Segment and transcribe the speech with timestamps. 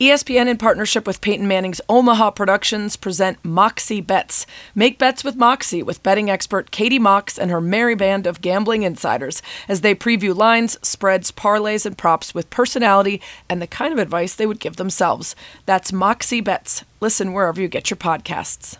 [0.00, 4.46] ESPN, in partnership with Peyton Manning's Omaha Productions, present Moxie Bets.
[4.74, 8.82] Make bets with Moxie with betting expert Katie Mox and her merry band of gambling
[8.82, 13.98] insiders as they preview lines, spreads, parlays, and props with personality and the kind of
[13.98, 15.36] advice they would give themselves.
[15.66, 16.82] That's Moxie Bets.
[17.02, 18.78] Listen wherever you get your podcasts.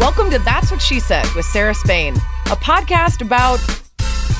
[0.00, 2.16] Welcome to That's What She Said with Sarah Spain,
[2.46, 3.60] a podcast about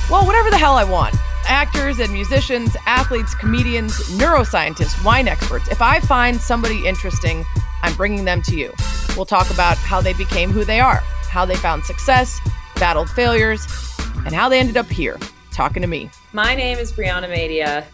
[0.09, 1.15] well, whatever the hell I want.
[1.45, 5.67] Actors and musicians, athletes, comedians, neuroscientists, wine experts.
[5.69, 7.45] If I find somebody interesting,
[7.81, 8.73] I'm bringing them to you.
[9.15, 12.39] We'll talk about how they became who they are, how they found success,
[12.75, 13.67] battled failures,
[14.25, 15.17] and how they ended up here
[15.51, 16.09] talking to me.
[16.31, 17.85] My name is Brianna Madia,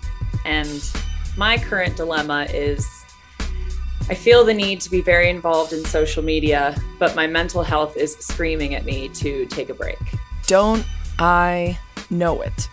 [0.46, 0.90] and
[1.38, 2.88] my current dilemma is
[4.10, 7.96] I feel the need to be very involved in social media, but my mental health
[7.96, 10.00] is screaming at me to take a break.
[10.48, 10.84] Don't
[11.20, 11.78] I
[12.10, 12.70] know it.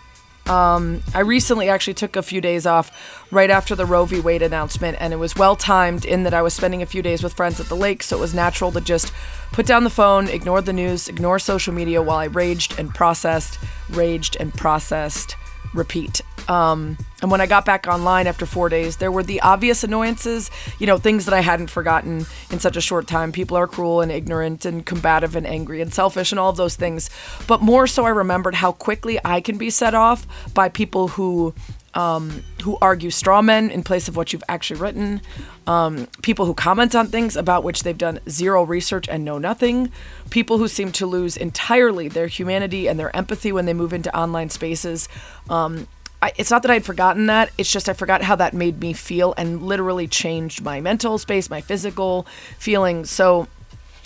[0.49, 4.21] Um, I recently actually took a few days off right after the Roe v.
[4.21, 7.23] Wade announcement, and it was well timed in that I was spending a few days
[7.23, 9.13] with friends at the lake, so it was natural to just
[9.51, 13.59] put down the phone, ignore the news, ignore social media while I raged and processed,
[13.91, 15.37] raged and processed,
[15.77, 16.21] repeat.
[16.49, 20.51] Um, and when I got back online after four days, there were the obvious annoyances,
[20.79, 23.33] you know, things that I hadn't forgotten in such a short time.
[23.33, 26.77] People are cruel and ignorant and combative and angry and selfish and all of those
[26.77, 27.11] things.
[27.47, 31.55] But more so, I remembered how quickly I can be set off by people who
[31.97, 35.23] um, who argue straw men in place of what you've actually written,
[35.67, 39.91] um, people who comment on things about which they've done zero research and know nothing,
[40.31, 44.15] people who seem to lose entirely their humanity and their empathy when they move into
[44.17, 45.09] online spaces.
[45.49, 45.89] Um,
[46.21, 47.51] I, it's not that I'd forgotten that.
[47.59, 51.49] It's just I forgot how that made me feel and literally changed my mental space,
[51.49, 52.27] my physical
[52.59, 53.11] feelings.
[53.11, 53.49] So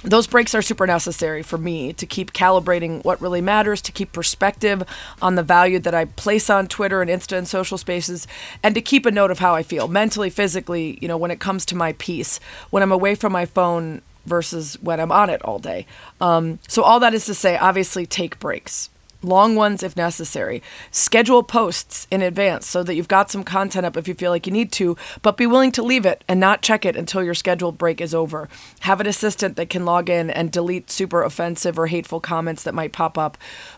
[0.02, 4.12] those breaks are super necessary for me to keep calibrating what really matters, to keep
[4.12, 4.82] perspective
[5.20, 8.26] on the value that I place on Twitter and Insta and social spaces,
[8.62, 11.40] and to keep a note of how I feel mentally, physically, you know, when it
[11.40, 15.42] comes to my peace, when I'm away from my phone versus when I'm on it
[15.44, 15.86] all day.
[16.20, 18.90] Um, so, all that is to say, obviously, take breaks
[19.22, 20.62] long ones if necessary.
[20.90, 24.46] Schedule posts in advance so that you've got some content up if you feel like
[24.46, 27.34] you need to, but be willing to leave it and not check it until your
[27.34, 28.48] scheduled break is over.
[28.80, 32.74] Have an assistant that can log in and delete super offensive or hateful comments that
[32.74, 33.36] might pop up.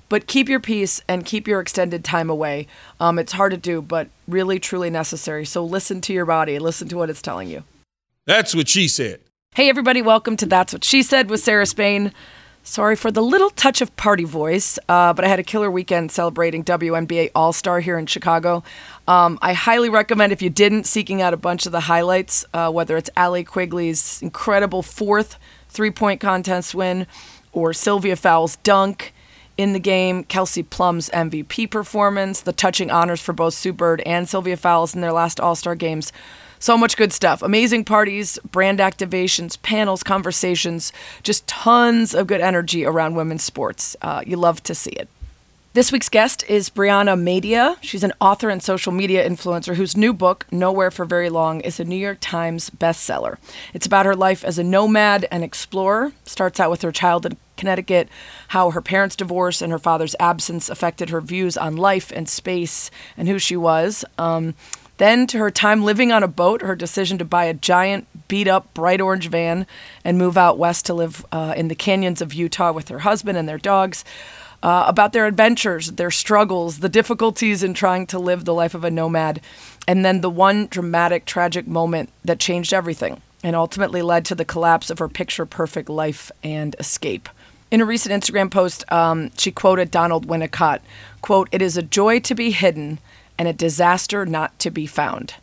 [0.08, 2.66] But keep your peace and keep your extended time away.
[3.00, 5.44] Um, it's hard to do, but really, truly necessary.
[5.44, 7.64] So listen to your body, listen to what it's telling you.
[8.26, 9.20] That's what she said.
[9.54, 12.12] Hey, everybody, welcome to That's What She Said with Sarah Spain.
[12.64, 16.12] Sorry for the little touch of party voice, uh, but I had a killer weekend
[16.12, 18.62] celebrating WNBA All Star here in Chicago.
[19.08, 22.70] Um, I highly recommend, if you didn't, seeking out a bunch of the highlights, uh,
[22.70, 25.38] whether it's Allie Quigley's incredible fourth
[25.70, 27.08] three point contest win
[27.50, 29.12] or Sylvia Fowles' dunk
[29.58, 34.28] in the game, Kelsey Plum's MVP performance, the touching honors for both Sue Bird and
[34.28, 36.12] Sylvia Fowles in their last All Star games.
[36.62, 37.42] So much good stuff.
[37.42, 40.92] Amazing parties, brand activations, panels, conversations,
[41.24, 43.96] just tons of good energy around women's sports.
[44.00, 45.08] Uh, you love to see it.
[45.72, 47.78] This week's guest is Brianna Madia.
[47.80, 51.80] She's an author and social media influencer whose new book, Nowhere for Very Long, is
[51.80, 53.38] a New York Times bestseller.
[53.74, 56.12] It's about her life as a nomad and explorer.
[56.26, 58.08] Starts out with her childhood in Connecticut,
[58.48, 62.88] how her parents' divorce and her father's absence affected her views on life and space
[63.16, 64.04] and who she was.
[64.16, 64.54] Um,
[64.98, 68.48] then to her time living on a boat, her decision to buy a giant, beat
[68.48, 69.66] up, bright orange van
[70.04, 73.36] and move out west to live uh, in the canyons of Utah with her husband
[73.38, 74.04] and their dogs.
[74.62, 78.84] Uh, about their adventures, their struggles, the difficulties in trying to live the life of
[78.84, 79.40] a nomad,
[79.88, 84.44] and then the one dramatic, tragic moment that changed everything and ultimately led to the
[84.44, 87.28] collapse of her picture perfect life and escape.
[87.72, 90.80] In a recent Instagram post, um, she quoted Donald Winnicott,
[91.22, 92.98] quote, It is a joy to be hidden
[93.38, 95.34] and a disaster not to be found.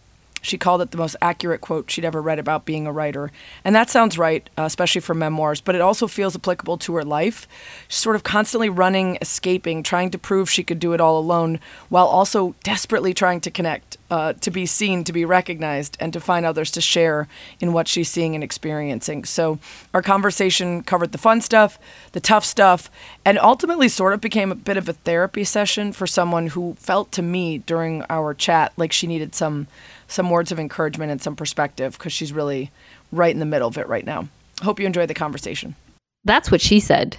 [0.42, 3.32] She called it the most accurate quote she'd ever read about being a writer.
[3.66, 7.04] And that sounds right, uh, especially for memoirs, but it also feels applicable to her
[7.04, 7.48] life.
[7.88, 11.60] She's sort of constantly running, escaping, trying to prove she could do it all alone,
[11.90, 16.20] while also desperately trying to connect, uh, to be seen, to be recognized, and to
[16.20, 17.28] find others to share
[17.60, 19.26] in what she's seeing and experiencing.
[19.26, 19.60] So
[19.94, 21.80] our conversation covered the fun stuff,
[22.14, 22.90] the tough stuff,
[23.24, 27.12] and ultimately sort of became a bit of a therapy session for someone who felt
[27.14, 29.68] to me during our chat like she needed some
[30.08, 32.72] some words of encouragement and some perspective because she's really
[33.12, 34.28] right in the middle of it right now.
[34.64, 35.76] Hope you enjoy the conversation.
[36.24, 37.18] That's what she said.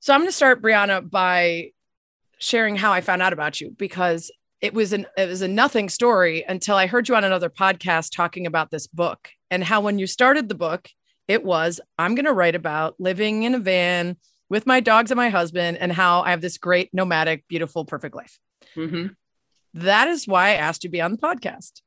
[0.00, 1.72] So I'm going to start, Brianna, by
[2.38, 4.30] sharing how I found out about you because
[4.66, 8.10] it was an it was a nothing story until I heard you on another podcast
[8.10, 10.88] talking about this book and how when you started the book,
[11.28, 14.16] it was I'm going to write about living in a van
[14.50, 18.16] with my dogs and my husband and how I have this great nomadic, beautiful, perfect
[18.16, 18.40] life.
[18.74, 19.06] Mm-hmm.
[19.74, 21.82] That is why I asked you to be on the podcast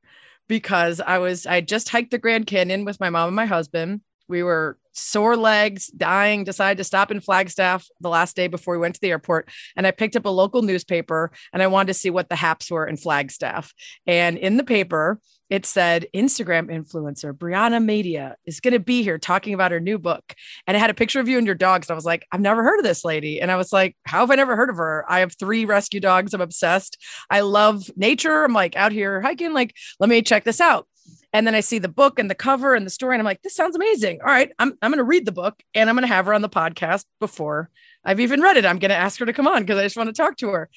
[0.47, 3.99] because I was I just hiked the Grand Canyon with my mom and my husband.
[4.29, 8.79] We were sore legs, dying, decided to stop in Flagstaff the last day before we
[8.79, 9.49] went to the airport.
[9.75, 12.69] And I picked up a local newspaper and I wanted to see what the haps
[12.69, 13.73] were in Flagstaff.
[14.05, 15.19] And in the paper,
[15.49, 19.97] it said Instagram influencer Brianna Madia is going to be here talking about her new
[19.97, 20.35] book.
[20.67, 21.89] And it had a picture of you and your dogs.
[21.89, 23.41] And I was like, I've never heard of this lady.
[23.41, 25.05] And I was like, how have I never heard of her?
[25.09, 26.33] I have three rescue dogs.
[26.33, 26.97] I'm obsessed.
[27.29, 28.43] I love nature.
[28.43, 29.53] I'm like out here hiking.
[29.53, 30.87] Like, let me check this out.
[31.31, 33.43] And then I see the book and the cover and the story, and I'm like,
[33.43, 34.21] this sounds amazing.
[34.21, 36.33] All right, I'm, I'm going to read the book and I'm going to have her
[36.33, 37.69] on the podcast before
[38.03, 38.65] I've even read it.
[38.65, 40.49] I'm going to ask her to come on because I just want to talk to
[40.49, 40.69] her.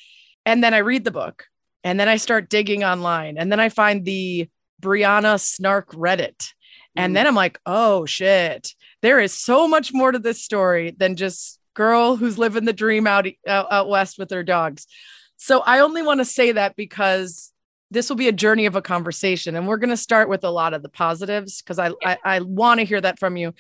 [0.45, 1.47] And then I read the book
[1.85, 4.49] and then I start digging online and then I find the
[4.83, 6.49] Brianna Snark Reddit.
[6.97, 7.15] And mm.
[7.15, 11.61] then I'm like, oh shit, there is so much more to this story than just
[11.75, 14.87] girl who's living the dream out, out, out west with her dogs.
[15.37, 17.52] So I only want to say that because
[17.93, 20.51] this will be a journey of a conversation and we're going to start with a
[20.51, 23.53] lot of the positives because I, I, I want to hear that from you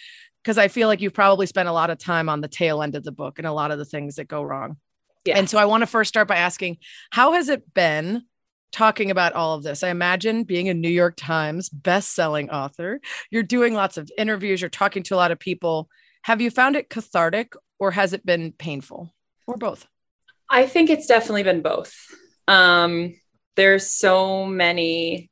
[0.42, 2.96] because I feel like you've probably spent a lot of time on the tail end
[2.96, 4.76] of the book and a lot of the things that go wrong.
[5.24, 5.38] Yeah.
[5.38, 6.78] And so I want to first start by asking
[7.10, 8.22] how has it been
[8.72, 9.82] talking about all of this?
[9.82, 13.00] I imagine being a New York Times best-selling author,
[13.30, 15.88] you're doing lots of interviews, you're talking to a lot of people.
[16.22, 19.14] Have you found it cathartic or has it been painful
[19.46, 19.86] or both?
[20.48, 21.94] I think it's definitely been both.
[22.48, 23.14] Um,
[23.56, 25.30] there's so many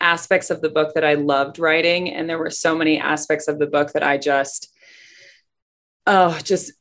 [0.00, 3.58] aspects of the book that I loved writing, and there were so many aspects of
[3.58, 4.72] the book that I just,
[6.06, 6.72] oh, just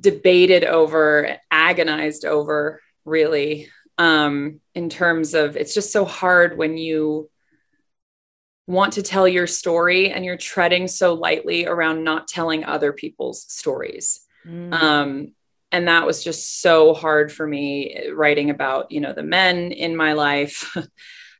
[0.00, 3.68] debated over, agonized over, really.
[3.98, 7.28] Um, in terms of it's just so hard when you
[8.66, 13.44] want to tell your story and you're treading so lightly around not telling other people's
[13.52, 14.20] stories.
[14.46, 14.72] Mm.
[14.72, 15.32] Um,
[15.72, 19.96] and that was just so hard for me writing about you know the men in
[19.96, 20.76] my life.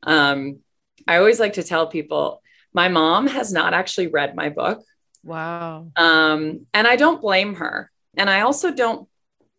[0.03, 0.61] Um,
[1.06, 2.41] i always like to tell people
[2.73, 4.82] my mom has not actually read my book.
[5.23, 5.88] Wow.
[5.94, 7.91] Um, and i don't blame her.
[8.17, 9.06] And i also don't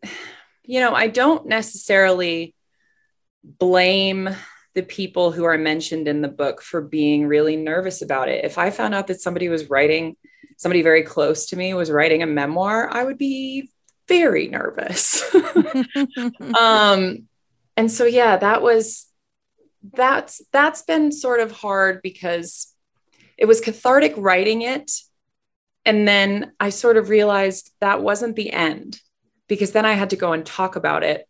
[0.64, 2.56] you know i don't necessarily
[3.44, 4.30] blame
[4.74, 8.44] the people who are mentioned in the book for being really nervous about it.
[8.44, 10.18] If i found out that somebody was writing
[10.58, 13.70] somebody very close to me was writing a memoir i would be
[14.12, 15.24] very nervous.
[16.60, 17.28] um,
[17.78, 19.08] and so yeah, that was
[19.94, 22.74] that's that's been sort of hard because
[23.38, 24.92] it was cathartic writing it.
[25.86, 29.00] And then I sort of realized that wasn't the end
[29.48, 31.28] because then I had to go and talk about it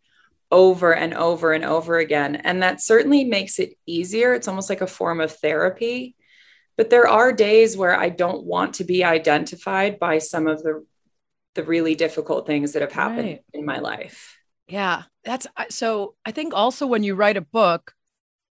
[0.50, 2.36] over and over and over again.
[2.36, 4.34] And that certainly makes it easier.
[4.34, 6.16] It's almost like a form of therapy.
[6.76, 10.84] But there are days where I don't want to be identified by some of the
[11.54, 13.44] the really difficult things that have happened right.
[13.52, 14.38] in my life.
[14.68, 16.14] Yeah, that's so.
[16.24, 17.92] I think also when you write a book,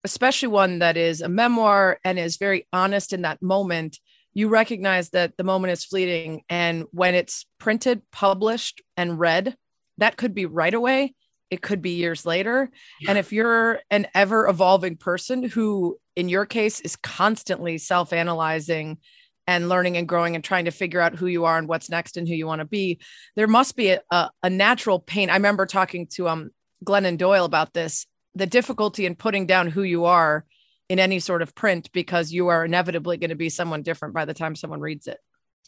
[0.04, 3.98] especially one that is a memoir and is very honest in that moment,
[4.32, 6.42] you recognize that the moment is fleeting.
[6.48, 9.56] And when it's printed, published, and read,
[9.98, 11.14] that could be right away.
[11.50, 12.70] It could be years later.
[13.00, 13.10] Yeah.
[13.10, 18.98] And if you're an ever evolving person who, in your case, is constantly self analyzing
[19.46, 22.16] and learning and growing and trying to figure out who you are and what's next
[22.16, 22.98] and who you want to be
[23.36, 25.30] there must be a, a, a natural pain.
[25.30, 26.50] I remember talking to um
[26.84, 30.44] glennon doyle about this the difficulty in putting down who you are
[30.88, 34.24] in any sort of print because you are inevitably going to be someone different by
[34.24, 35.18] the time someone reads it.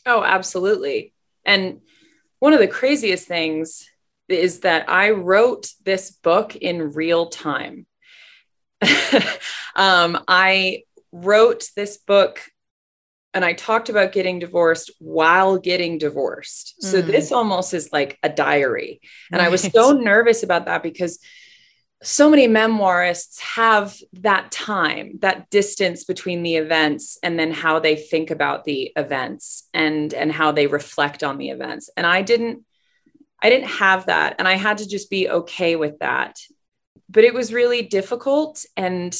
[0.07, 1.12] Oh absolutely.
[1.45, 1.81] And
[2.41, 3.88] one of the craziest things
[4.29, 7.87] is that i wrote this book in real time.
[9.76, 12.43] Um, i wrote this book
[13.38, 16.75] and I talked about getting divorced while getting divorced.
[16.83, 16.90] Mm.
[16.90, 19.00] So this almost is like a diary.
[19.30, 19.47] And right.
[19.47, 21.21] I was so nervous about that because
[22.02, 27.95] so many memoirists have that time, that distance between the events and then how they
[27.95, 31.90] think about the events and and how they reflect on the events.
[31.97, 32.64] And I didn't
[33.40, 36.40] I didn't have that and I had to just be okay with that.
[37.09, 39.16] But it was really difficult and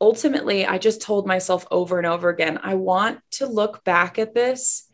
[0.00, 4.34] ultimately, I just told myself over and over again I want to look back at
[4.34, 4.86] this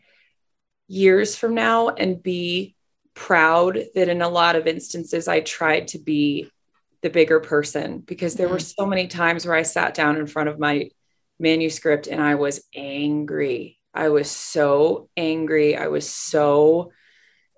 [0.89, 2.75] years from now and be
[3.15, 6.51] proud that in a lot of instances I tried to be
[7.03, 8.83] the bigger person because there were mm-hmm.
[8.83, 10.91] so many times where I sat down in front of my
[11.39, 13.79] manuscript and I was angry.
[13.95, 15.77] I was so angry.
[15.77, 16.93] I was so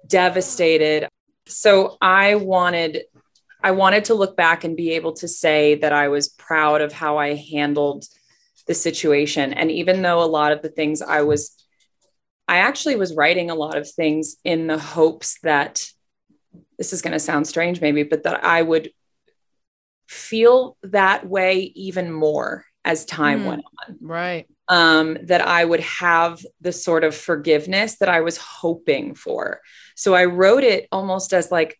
[0.06, 1.08] devastated.
[1.46, 3.02] So I wanted
[3.62, 6.92] I wanted to look back and be able to say that I was proud of
[6.92, 8.04] how I handled
[8.66, 9.52] the situation.
[9.52, 11.64] And even though a lot of the things I was,
[12.46, 15.86] I actually was writing a lot of things in the hopes that
[16.76, 18.90] this is going to sound strange, maybe, but that I would
[20.06, 23.98] feel that way even more as time mm, went on.
[24.00, 24.46] Right.
[24.68, 29.60] Um, that I would have the sort of forgiveness that I was hoping for.
[29.96, 31.78] So I wrote it almost as like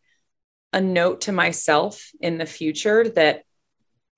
[0.72, 3.42] a note to myself in the future that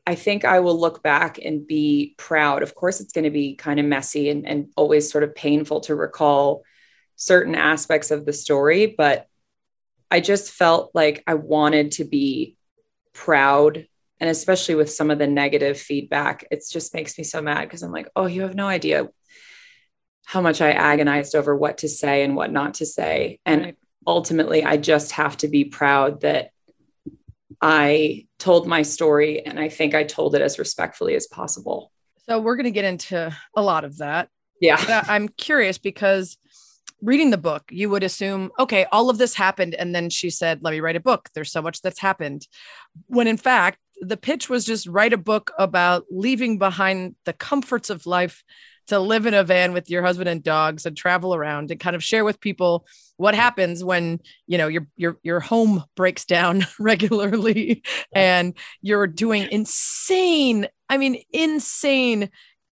[0.06, 2.62] I think I will look back and be proud.
[2.62, 5.80] Of course, it's going to be kind of messy and, and always sort of painful
[5.82, 6.64] to recall
[7.16, 9.26] certain aspects of the story, but
[10.10, 12.56] I just felt like I wanted to be
[13.12, 13.86] proud.
[14.18, 17.82] And especially with some of the negative feedback, it just makes me so mad because
[17.82, 19.08] I'm like, oh, you have no idea
[20.24, 23.38] how much I agonized over what to say and what not to say.
[23.46, 23.74] And.
[24.06, 26.50] Ultimately, I just have to be proud that
[27.60, 31.92] I told my story and I think I told it as respectfully as possible.
[32.26, 34.28] So we're going to get into a lot of that.
[34.60, 35.04] Yeah.
[35.08, 36.38] I'm curious because
[37.02, 39.74] reading the book, you would assume, okay, all of this happened.
[39.74, 41.28] And then she said, let me write a book.
[41.34, 42.46] There's so much that's happened.
[43.06, 47.90] When in fact, the pitch was just write a book about leaving behind the comforts
[47.90, 48.42] of life
[48.88, 51.96] to live in a van with your husband and dogs and travel around and kind
[51.96, 56.66] of share with people what happens when you know your your your home breaks down
[56.80, 57.82] regularly
[58.14, 62.30] and you're doing insane i mean insane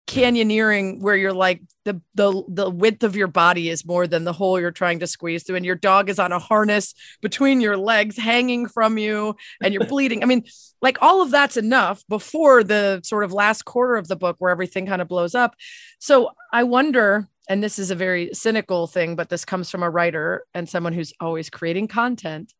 [0.06, 4.32] canyoneering where you're like the the the width of your body is more than the
[4.34, 7.76] hole you're trying to squeeze through and your dog is on a harness between your
[7.76, 10.23] legs hanging from you and you're bleeding.
[10.23, 10.44] I mean
[10.82, 14.50] like all of that's enough before the sort of last quarter of the book where
[14.50, 15.54] everything kind of blows up.
[15.99, 19.90] So i wonder and this is a very cynical thing but this comes from a
[19.90, 22.52] writer and someone who's always creating content.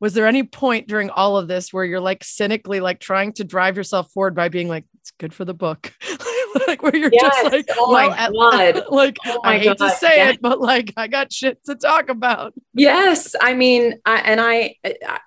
[0.00, 3.44] Was there any point during all of this where you're like cynically like trying to
[3.44, 5.92] drive yourself forward by being like it's good for the book
[6.66, 7.42] like where you're yes.
[7.42, 9.88] just like oh my god like oh i hate god.
[9.88, 14.16] to say it but like i got shit to talk about yes i mean I,
[14.18, 14.76] and I,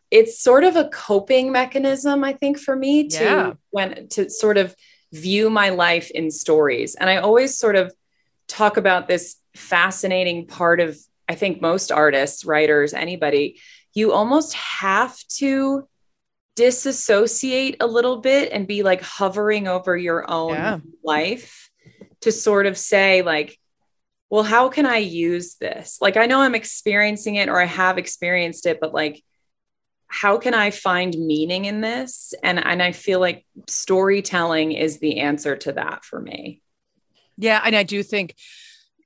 [0.10, 3.54] it's sort of a coping mechanism i think for me to yeah.
[3.70, 4.76] when to sort of
[5.12, 7.94] view my life in stories and i always sort of
[8.48, 10.98] talk about this fascinating part of
[11.28, 13.60] i think most artists writers anybody
[13.94, 15.88] you almost have to
[16.56, 20.80] disassociate a little bit and be like hovering over your own yeah.
[21.04, 21.70] life
[22.22, 23.58] to sort of say like
[24.30, 25.98] well how can i use this?
[26.02, 29.24] Like i know i'm experiencing it or i have experienced it but like
[30.08, 32.34] how can i find meaning in this?
[32.44, 36.62] And and i feel like storytelling is the answer to that for me.
[37.38, 38.36] Yeah and i do think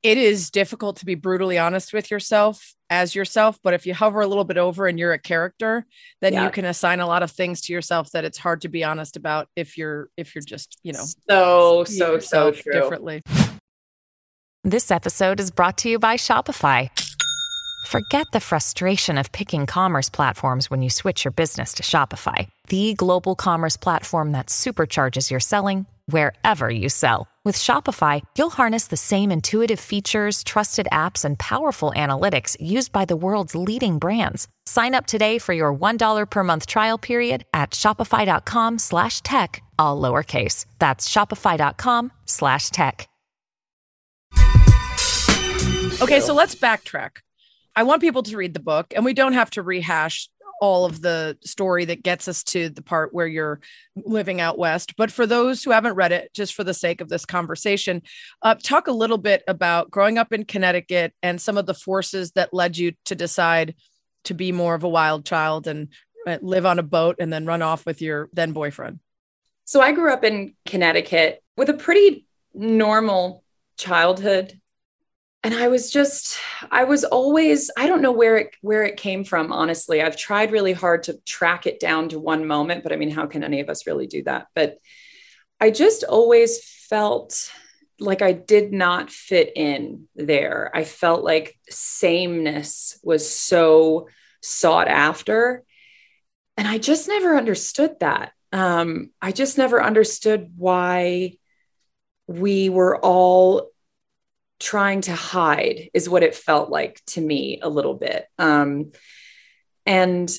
[0.05, 4.21] it is difficult to be brutally honest with yourself as yourself but if you hover
[4.21, 5.85] a little bit over and you're a character
[6.21, 6.43] then yeah.
[6.43, 9.17] you can assign a lot of things to yourself that it's hard to be honest
[9.17, 12.74] about if you're if you're just you know so so so true.
[12.74, 13.21] differently
[14.63, 16.89] this episode is brought to you by shopify
[17.88, 22.93] forget the frustration of picking commerce platforms when you switch your business to shopify the
[22.93, 27.27] global commerce platform that supercharges your selling wherever you sell.
[27.45, 33.05] With Shopify, you'll harness the same intuitive features, trusted apps, and powerful analytics used by
[33.05, 34.47] the world's leading brands.
[34.65, 40.01] Sign up today for your $1 per month trial period at shopify.com slash tech, all
[40.01, 40.65] lowercase.
[40.79, 43.07] That's shopify.com slash tech.
[46.01, 47.17] Okay, so let's backtrack.
[47.75, 50.29] I want people to read the book, and we don't have to rehash
[50.62, 53.59] all of the story that gets us to the part where you're
[53.95, 54.95] living out west.
[54.97, 58.01] But for those who haven't read it, just for the sake of this conversation,
[58.41, 62.31] uh, talk a little bit about growing up in Connecticut and some of the forces
[62.31, 63.75] that led you to decide
[64.25, 65.89] to be more of a wild child and
[66.27, 69.00] uh, live on a boat and then run off with your then boyfriend.
[69.65, 73.43] So I grew up in Connecticut with a pretty normal
[73.77, 74.59] childhood
[75.45, 76.39] and i was just
[76.71, 80.01] i was always i don't know where it where it came from honestly.
[80.01, 83.27] I've tried really hard to track it down to one moment but i mean how
[83.27, 84.47] can any of us really do that?
[84.55, 84.79] But
[85.61, 87.51] i just always felt
[87.99, 90.71] like i did not fit in there.
[90.73, 94.09] I felt like sameness was so
[94.41, 95.63] sought after.
[96.57, 98.31] And i just never understood that.
[98.51, 101.37] Um, i just never understood why
[102.27, 103.69] we were all
[104.65, 108.25] trying to hide is what it felt like to me a little bit.
[108.39, 108.91] Um,
[109.86, 110.31] and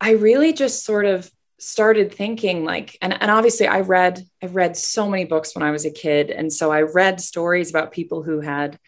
[0.00, 1.28] i really just sort of
[1.58, 5.70] started thinking like and, and obviously i read i read so many books when i
[5.70, 6.30] was a kid.
[6.30, 8.78] And so i read stories about people who had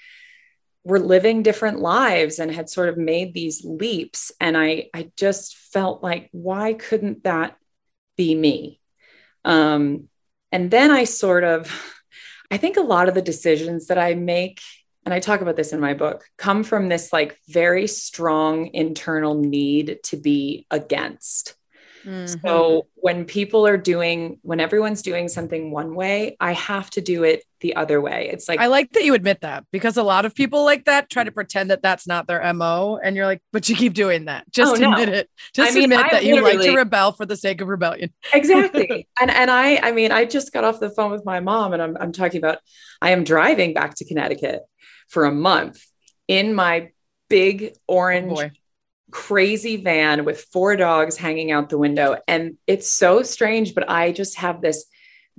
[0.85, 4.31] were living different lives and had sort of made these leaps.
[4.41, 7.57] And i i just felt like why couldn't that
[8.17, 8.81] be me?
[9.45, 10.09] Um,
[10.53, 11.73] and then i sort of
[12.51, 14.61] I think a lot of the decisions that I make,
[15.05, 19.35] and I talk about this in my book, come from this like very strong internal
[19.35, 21.56] need to be against.
[22.07, 22.41] Mhm.
[22.43, 27.25] So when people are doing, when everyone's doing something one way, I have to do
[27.25, 28.29] it the other way.
[28.33, 31.11] It's like, I like that you admit that because a lot of people like that
[31.11, 32.99] try to pretend that that's not their MO.
[33.03, 34.51] And you're like, but you keep doing that.
[34.53, 34.93] Just Oh, no.
[34.93, 35.31] admit it.
[35.53, 38.13] Just mean, admit I that you like to rebel for the sake of rebellion.
[38.33, 39.09] exactly.
[39.21, 41.83] and and I, I mean, I just got off the phone with my mom, and
[41.83, 42.59] I'm I'm talking about
[43.03, 44.63] I am driving back to Connecticut
[45.09, 45.83] for a month
[46.29, 46.91] in my
[47.29, 48.53] big orange Boy.
[49.11, 52.17] Crazy van with four dogs hanging out the window.
[52.27, 54.87] And it's so strange, but I just have this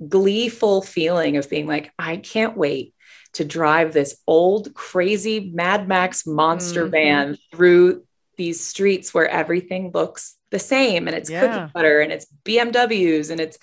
[0.08, 2.94] gleeful feeling of being like, I can't wait
[3.34, 6.90] to drive this old, crazy Mad Max monster Mhm.
[6.90, 8.04] van through
[8.36, 11.40] these streets where everything looks the same and it's Yeah.
[11.40, 13.58] cookie cutter and it's BMWs and it's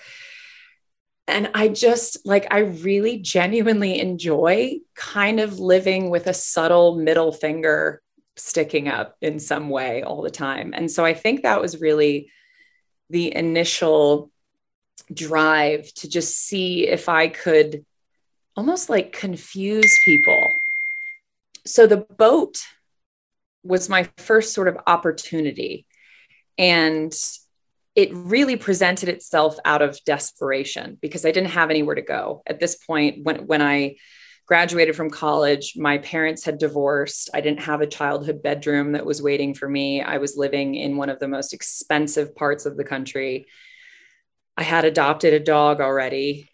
[1.28, 7.32] and I just like I really genuinely enjoy kind of living with a subtle middle
[7.32, 8.00] finger
[8.36, 10.72] sticking up in some way all the time.
[10.74, 12.30] And so I think that was really
[13.10, 14.30] the initial
[15.12, 17.84] drive to just see if I could
[18.56, 20.46] almost like confuse people.
[21.64, 22.58] So the boat
[23.62, 25.86] was my first sort of opportunity.
[26.58, 27.14] And
[27.94, 32.42] it really presented itself out of desperation because I didn't have anywhere to go.
[32.46, 33.96] At this point, when, when I
[34.46, 37.30] graduated from college, my parents had divorced.
[37.34, 40.00] I didn't have a childhood bedroom that was waiting for me.
[40.02, 43.46] I was living in one of the most expensive parts of the country.
[44.56, 46.48] I had adopted a dog already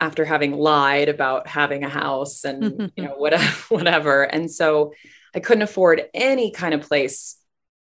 [0.00, 4.22] after having lied about having a house and you know whatever whatever.
[4.22, 4.92] And so
[5.34, 7.36] I couldn't afford any kind of place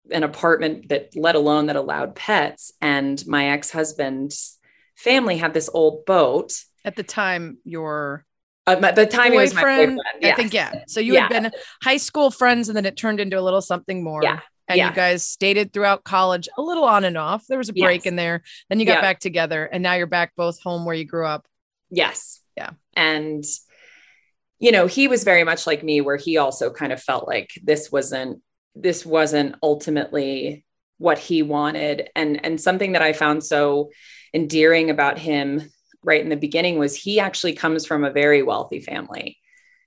[0.10, 4.58] an apartment that let alone that allowed pets and my ex-husband's
[4.96, 6.54] family had this old boat
[6.86, 8.26] At the time, your
[8.68, 10.84] uh, at the time he was my boyfriend, boyfriend I think, yeah.
[10.88, 11.22] So you Yeah.
[11.22, 14.22] had been high school friends and then it turned into a little something more.
[14.22, 14.42] Yeah.
[14.68, 14.90] And Yeah.
[14.90, 17.46] you guys dated throughout college, a little on and off.
[17.48, 18.06] There was a break Yes.
[18.06, 18.44] in there.
[18.70, 19.02] Then you got Yeah.
[19.02, 21.48] back together and now you're back both home where you grew up.
[21.90, 22.42] Yes.
[22.58, 22.72] Yeah.
[22.96, 23.44] And,
[24.60, 27.52] you know, he was very much like me, where he also kind of felt like
[27.64, 28.42] this wasn't,
[28.76, 30.66] this wasn't ultimately
[30.98, 32.10] what he wanted.
[32.16, 33.92] And, and something that I found so
[34.34, 35.70] endearing about him
[36.08, 39.38] right in the beginning was he actually comes from a very wealthy family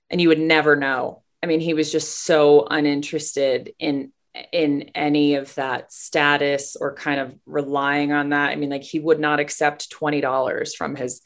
[0.09, 1.23] and you would never know.
[1.41, 4.13] I mean, he was just so uninterested in
[4.53, 8.51] in any of that status or kind of relying on that.
[8.51, 11.19] I mean, like he would not accept $20 from his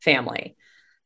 [0.00, 0.56] family.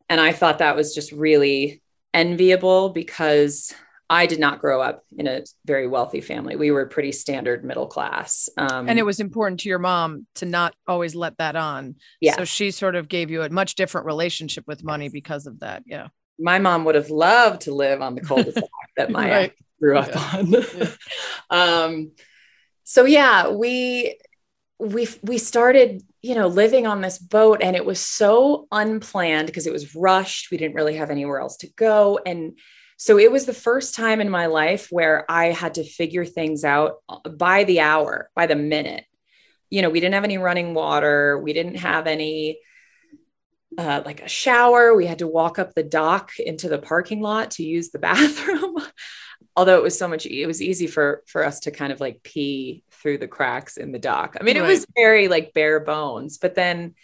[0.09, 1.83] And I thought that was just really
[2.15, 3.75] enviable because
[4.13, 6.57] I did not grow up in a very wealthy family.
[6.57, 8.49] We were pretty standard middle class.
[8.59, 11.95] Um, And it was important to your mom to not always let that on.
[12.21, 12.35] yeah.
[12.37, 15.85] So she sort of gave you a much different relationship with money because of that.
[15.87, 16.09] Yeah.
[16.41, 18.65] my mom would have loved to live on the cul-de-sac
[18.97, 19.53] that my Right.
[19.81, 20.37] grew up Yeah.
[20.39, 20.55] on.
[21.51, 22.13] um,
[22.85, 24.19] so yeah, we
[24.81, 29.67] we we started, you know, living on this boat, and it was so unplanned because
[29.67, 30.51] it was rushed.
[30.51, 32.59] We didn't really have anywhere else to go, and
[33.01, 36.65] so it was the first time in my life where I had to figure things
[36.65, 39.07] out uh, by the hour, by the minute.
[39.71, 41.41] You know, we didn't have any running water.
[41.43, 42.59] We didn't have any
[43.79, 44.95] uh, like a shower.
[44.95, 48.77] We had to walk up the dock into the parking lot to use the bathroom.
[49.57, 52.23] Although it was so much, it was easy for for us to kind of like
[52.23, 54.37] pee through the cracks in the dock.
[54.39, 56.37] I mean, it was very like bare bones.
[56.37, 56.95] But then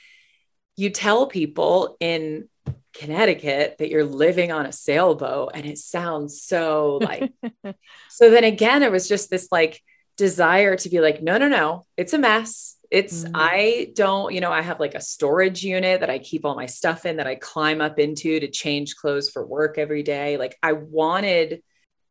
[0.77, 2.51] you tell people in
[2.99, 7.33] Connecticut that you're living on a sailboat, and it sounds so like.
[8.09, 9.83] so then again, it was just this like
[10.17, 12.77] desire to be like, no, no, no, it's a mess.
[12.91, 13.33] It's, Mhm.
[13.35, 16.67] I don't, you know, I have like a storage unit that I keep all my
[16.67, 20.37] stuff in that I climb up into to change clothes for work every day.
[20.37, 21.63] Like, I wanted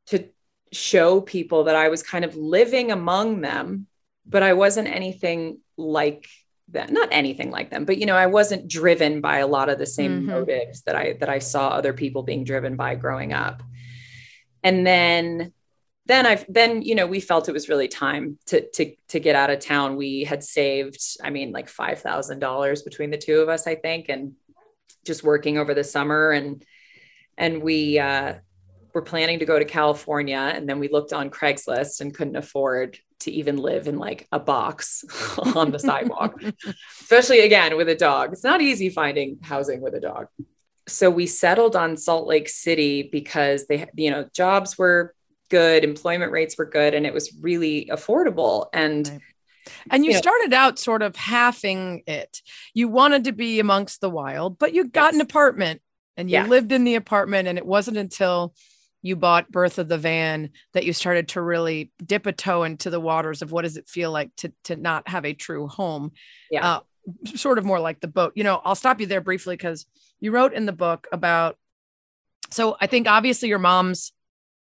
[0.07, 0.29] to
[0.71, 3.87] show people that I was kind of living among them,
[4.25, 6.27] but I wasn't anything like
[6.69, 6.91] that.
[6.91, 9.85] Not anything like them, but you know, I wasn't driven by a lot of the
[9.85, 10.25] same Mhm.
[10.25, 13.61] motives that I that I saw other people being driven by growing up.
[14.63, 15.53] And then
[16.07, 19.35] then I've then you know we felt it was really time to to to get
[19.35, 19.95] out of town.
[19.95, 23.75] We had saved, I mean, like five thousand dollars between the two of us, I
[23.75, 24.33] think, and
[25.05, 26.63] just working over the summer and
[27.37, 28.35] and we uh
[28.93, 32.97] were planning to go to California and then we looked on Craigslist and couldn't afford
[33.25, 35.03] to even live in like a box
[35.55, 36.41] on the sidewalk,
[37.01, 38.31] especially again with a dog.
[38.33, 40.27] It's not easy finding housing with a dog.
[40.87, 45.13] So we settled on Salt Lake City because they, you know, jobs were
[45.49, 48.67] good, employment rates were good, and it was really affordable.
[48.73, 49.19] And Right.
[49.89, 52.41] And you you know- started out sort of halving it.
[52.75, 55.81] You wanted to be amongst the wild, but you got an apartment
[56.17, 56.49] and you Yes.
[56.49, 57.47] lived in the apartment.
[57.47, 58.53] And it wasn't until
[59.05, 62.99] you bought Bertha the Van that you started to really dip a toe into the
[62.99, 66.11] waters of what does it feel like to to not have a true home.
[66.49, 66.67] Yeah.
[66.67, 66.79] Uh,
[67.35, 68.33] sort of more like the boat.
[68.35, 69.85] You know, I'll stop you there briefly because
[70.19, 71.55] you wrote in the book about
[72.49, 74.11] so I think obviously your mom's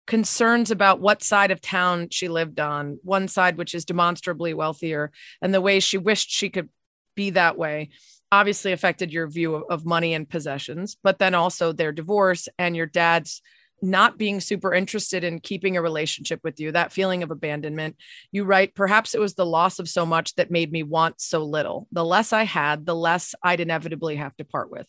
[0.07, 5.13] concerns about what side of town she lived on, one side which is demonstrably wealthier,
[5.43, 6.71] and the way she wished she could
[7.15, 7.91] be that way
[8.33, 12.75] obviously affected your view of, of money and possessions, but then also their divorce and
[12.75, 13.43] your dad's
[13.83, 17.97] not being super interested in keeping a relationship with you, that feeling of abandonment.
[18.31, 21.45] You write, perhaps it was the loss of so much that made me want so
[21.45, 21.89] little.
[21.93, 24.87] The less I had, the less I'd inevitably have to part with.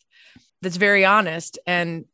[0.62, 1.58] That's very honest.
[1.65, 2.06] And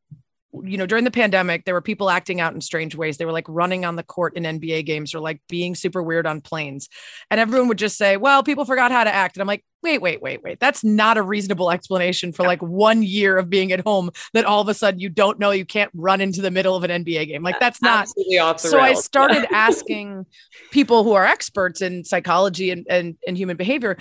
[0.52, 3.18] you know, during the pandemic, there were people acting out in strange ways.
[3.18, 6.26] They were like running on the court in NBA games or like being super weird
[6.26, 6.90] on planes.
[7.30, 9.36] And everyone would just say, well, people forgot how to act.
[9.36, 10.60] And I'm like, wait, wait, wait, wait.
[10.60, 14.60] That's not a reasonable explanation for like one year of being at home that all
[14.60, 17.28] of a sudden you don't know you can't run into the middle of an NBA
[17.28, 17.44] game.
[17.44, 20.26] Like that's not Absolutely off the so I started asking
[20.72, 23.98] people who are experts in psychology and, and, and human behavior.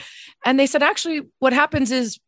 [0.46, 2.18] And they said, actually, what happens is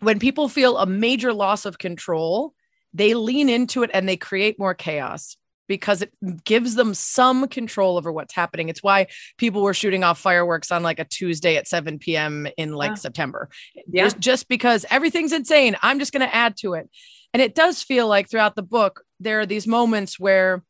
[0.00, 2.54] when people feel a major loss of control,
[2.94, 5.36] they lean into it and they create more chaos
[5.68, 6.12] because it
[6.44, 8.68] gives them some control over what's happening.
[8.68, 9.06] It's why
[9.38, 12.48] people were shooting off fireworks on like a Tuesday at 7 p.m.
[12.56, 12.94] in like Yeah.
[12.96, 13.48] September.
[13.86, 14.04] Yeah.
[14.04, 15.76] Just, just because everything's insane.
[15.80, 16.90] I'm just going to add to it.
[17.32, 20.64] And it does feel like throughout the book, there are these moments where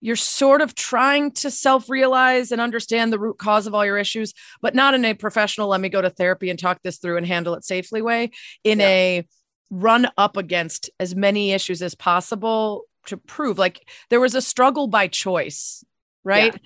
[0.00, 3.98] you're sort of trying to self realize and understand the root cause of all your
[3.98, 7.16] issues, but not in a professional, let me go to therapy and talk this through
[7.16, 8.30] and handle it safely way,
[8.62, 8.86] in Yeah.
[8.86, 9.26] a
[9.70, 14.86] run up against as many issues as possible to prove like there was a struggle
[14.88, 15.84] by choice,
[16.24, 16.60] right?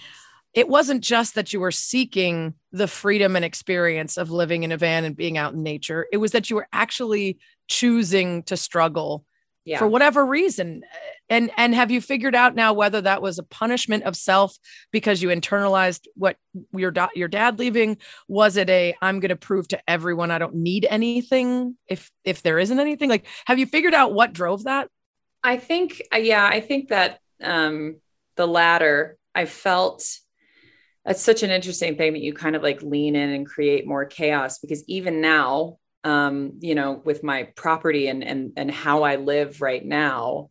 [0.53, 4.77] It wasn't just that you were seeking the freedom and experience of living in a
[4.77, 6.07] van and being out in nature.
[6.13, 9.25] It was that you were actually choosing to struggle
[9.65, 9.79] yeah.
[9.79, 10.83] for whatever reason
[11.29, 14.57] and and have you figured out now whether that was a punishment of self
[14.91, 16.37] because you internalized what
[16.73, 17.97] your da- your dad leaving?
[18.29, 22.43] Was it a i'm going to prove to everyone i don't need anything if if
[22.43, 24.89] there isn't anything like have you figured out what drove that?
[25.43, 27.97] I think, uh, yeah, I think that um,
[28.37, 30.05] the latter, I felt
[31.05, 34.05] that's such an interesting thing that you kind of like lean in and create more
[34.05, 39.17] chaos because even now, um, you know, with my property and and and how I
[39.17, 40.51] live right now,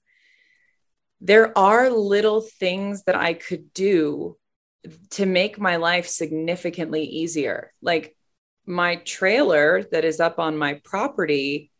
[1.21, 4.38] there are little things that I could do
[5.12, 7.73] to make my life significantly easier.
[7.81, 8.15] Like
[8.65, 11.71] my trailer that is up on my property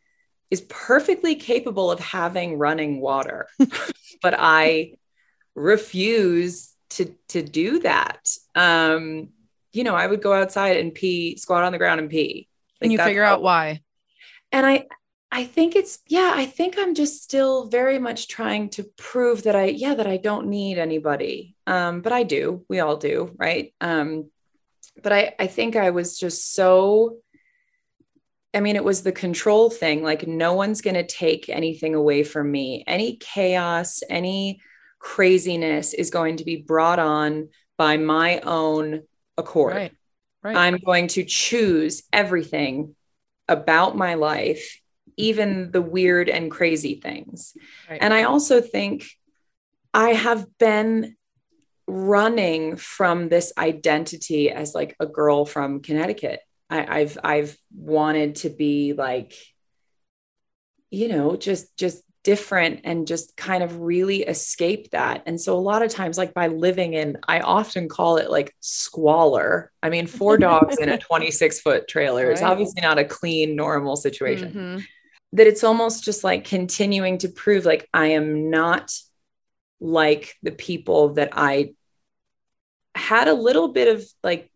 [0.50, 3.48] is perfectly capable of having running water,
[4.22, 4.94] but I
[5.56, 8.28] refuse to to do that.
[8.56, 9.30] Um,
[9.72, 12.49] you know, I would go outside and pee, squat on the ground and pee.
[12.82, 13.82] And you figure out why
[14.52, 14.88] and I
[15.32, 19.56] I think it's yeah, I think I'm just still very much trying to prove that
[19.56, 21.56] I yeah, that I don't need anybody.
[21.68, 22.66] Um, but I do.
[22.68, 23.74] We all do, right?
[23.80, 24.32] Um,
[25.02, 27.18] but I I think I was just so
[28.52, 30.02] I mean, it was the control thing.
[30.02, 32.84] Like, no one's going to take anything away from me.
[32.88, 34.60] Any chaos, any
[34.98, 39.04] craziness is going to be brought on by my own
[39.38, 39.76] accord.
[39.76, 39.99] right
[40.44, 42.96] right I'm going to choose everything
[43.48, 44.80] about my life,
[45.18, 47.54] even the weird and crazy things.
[47.90, 48.00] right.
[48.02, 49.06] And I also think
[49.94, 51.16] I have been
[51.88, 56.40] running from this identity as like a girl from Connecticut.
[56.70, 59.34] I, I've I've wanted to be like,
[60.92, 65.24] you know, just just different and just kind of really escape that.
[65.26, 68.54] And so a lot of times, like by living in, I often call it like
[68.60, 69.72] squalor.
[69.82, 73.96] I mean, four dogs in a 26 foot trailer is obviously not a clean, normal
[73.96, 74.84] situation Mhm.
[75.34, 78.92] that it's almost just like continuing to prove like I am not
[79.80, 81.74] like the people that I
[82.94, 84.52] had a little bit of like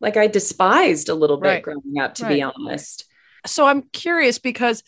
[0.00, 1.62] like I despised a little bit Right.
[1.62, 3.04] growing up to be honest.
[3.46, 4.82] so i'm curious because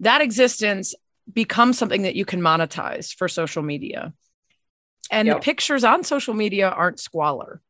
[0.00, 0.94] that existence
[1.32, 4.12] becomes something that you can monetize for social media.
[5.10, 7.60] And the pictures on social media aren't squalor.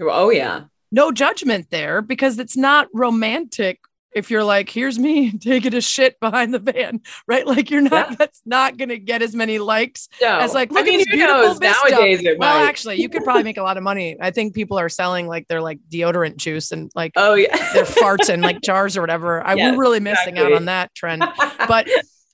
[0.00, 0.64] Oh yeah.
[0.90, 3.80] no judgment there because it's not romantic
[4.14, 8.10] if you're like here's me taking a shit behind the van right like you're not
[8.10, 8.16] Yeah.
[8.18, 10.38] that's not going to get as many likes No.
[10.38, 11.58] as like I look mean, at this beautiful knows?
[11.58, 11.90] vista.
[11.90, 12.66] Nowadays it well might.
[12.68, 15.48] actually you could probably make a lot of money i think people are selling like
[15.48, 17.56] their like deodorant juice and like Oh yeah.
[17.72, 20.94] their farts and like jars or whatever i Yes, we're really missing out on that
[20.94, 21.24] trend
[21.68, 21.88] but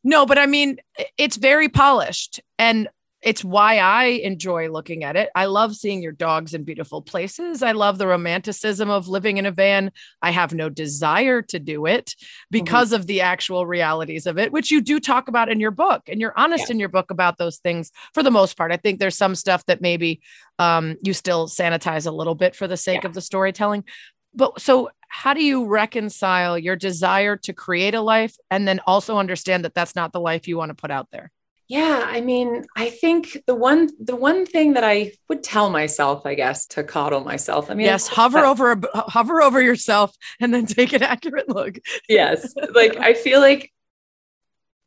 [0.04, 0.78] no but i mean
[1.18, 2.88] it's very polished and
[3.22, 5.28] it's why I enjoy looking at it.
[5.34, 7.62] I love seeing your dogs in beautiful places.
[7.62, 9.92] I love the romanticism of living in a van.
[10.22, 12.64] I have no desire to do it Mm-hmm.
[12.64, 16.02] because of the actual realities of it, which you do talk about in your book.
[16.08, 16.72] And you're honest Yeah.
[16.74, 18.72] in your book about those things for the most part.
[18.72, 20.20] I think there's some stuff that maybe
[20.58, 23.08] um, you still sanitize a little bit for the sake Yeah.
[23.08, 23.84] of the storytelling.
[24.34, 29.18] But so, how do you reconcile your desire to create a life and then also
[29.18, 31.30] understand that that's not the life you want to put out there?
[31.70, 36.26] Yeah, I mean, I think the one the one thing that I would tell myself,
[36.26, 37.70] I guess, to coddle myself.
[37.70, 41.78] I mean, yes, hover that- over hover over yourself and then take an accurate look.
[42.08, 43.72] yes like i feel like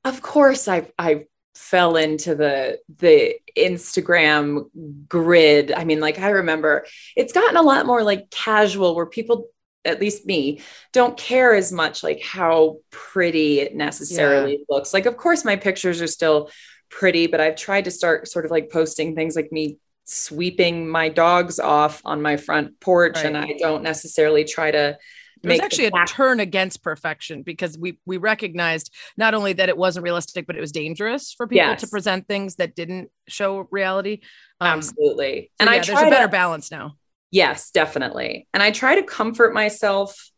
[0.03, 1.23] of course i i
[1.55, 4.65] fell into the the instagram
[5.07, 9.47] grid i mean like i remember it's gotten a lot more like casual where people
[9.85, 10.59] at least me
[10.93, 16.01] don't care as much like how pretty it necessarily looks like of course my pictures
[16.01, 16.49] are still
[16.99, 21.09] pretty but i've tried to start sort of like posting things like me sweeping my
[21.09, 24.97] dogs off on my front porch and i don't necessarily try to
[25.41, 29.77] There's the actually a turn against perfection because we we recognized not only that it
[29.77, 34.21] wasn't realistic, but it was dangerous for people to present things that didn't show reality.
[34.61, 35.51] Um, Absolutely.
[35.51, 36.95] so and yeah, I there's try a better to, balance now.
[37.31, 38.47] yes, definitely.
[38.53, 40.29] And I try to comfort myself.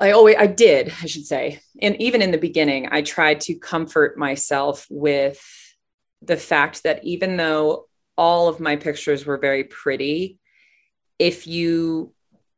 [0.00, 1.60] I always, I did, I should say.
[1.80, 5.40] And even in the beginning, I tried to comfort myself with
[6.24, 10.38] the fact that even though all of my pictures were very pretty,
[11.18, 12.12] if you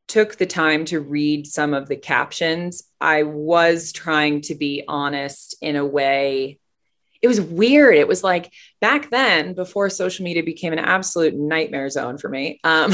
[0.07, 5.57] took the time to read some of the captions, I was trying to be honest
[5.61, 6.59] in a way.
[7.23, 7.97] It was weird.
[7.97, 12.61] It was like back then, before social media became an absolute nightmare zone for me.
[12.65, 12.93] Um,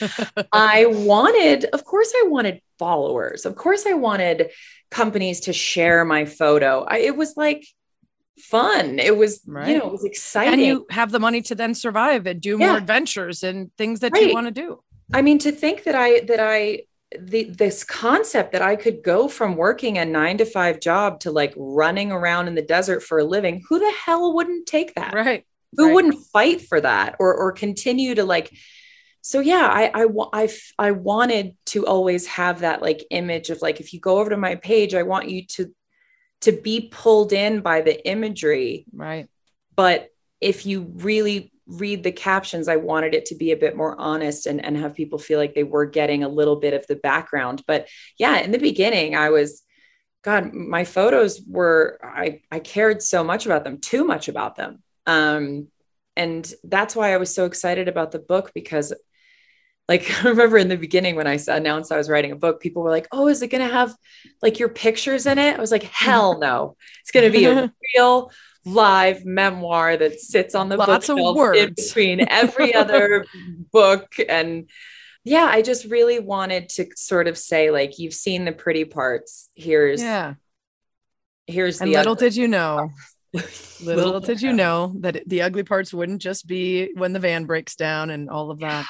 [0.52, 3.46] I wanted, of course, I wanted followers.
[3.46, 4.50] Of course, I wanted
[4.90, 6.84] companies to share my photo.
[6.86, 7.64] I, it was like
[8.38, 8.98] fun.
[8.98, 9.68] It was, Right.
[9.68, 10.54] you know, it was exciting.
[10.54, 14.18] and you have the money to then survive and do more adventures and things that
[14.18, 14.82] you want to do.
[15.12, 16.82] I mean, to think that I that I
[17.18, 21.30] the this concept that I could go from working a nine to five job to
[21.30, 25.12] like running around in the desert for a living, who the hell wouldn't take that?
[25.14, 25.44] Right.
[25.76, 25.94] Who right.
[25.94, 28.50] wouldn't fight for that or or continue to like?
[29.20, 33.80] So yeah, I I I, I wanted to always have that like image of like
[33.80, 35.72] if you go over to my page, I want you to
[36.42, 39.28] to be pulled in by the imagery Right.
[39.74, 40.08] but
[40.40, 44.46] if you really read the captions i wanted it to be a bit more honest
[44.46, 47.62] and, and have people feel like they were getting a little bit of the background
[47.66, 49.62] but yeah in the beginning i was
[50.22, 54.82] god my photos were i i cared so much about them too much about them
[55.06, 55.68] um
[56.16, 58.92] and that's why i was so excited about the book because
[59.92, 62.82] like I remember in the beginning when I announced I was writing a book, people
[62.82, 63.94] were like, "Oh, is it going to have
[64.40, 66.76] like your pictures in it?" I was like, "Hell no!
[67.02, 68.32] It's going to be a real
[68.64, 73.26] live memoir that sits on the Lots of bookshelf in between every other
[73.72, 74.70] book." And
[75.24, 79.50] yeah, I just really wanted to sort of say, like, you've seen the pretty parts.
[79.54, 80.34] Here's Yeah.
[81.46, 82.90] here's And the little did you know,
[83.34, 83.80] parts.
[83.80, 87.76] little did you know that the ugly parts wouldn't just be when the van breaks
[87.76, 88.86] down and all of that.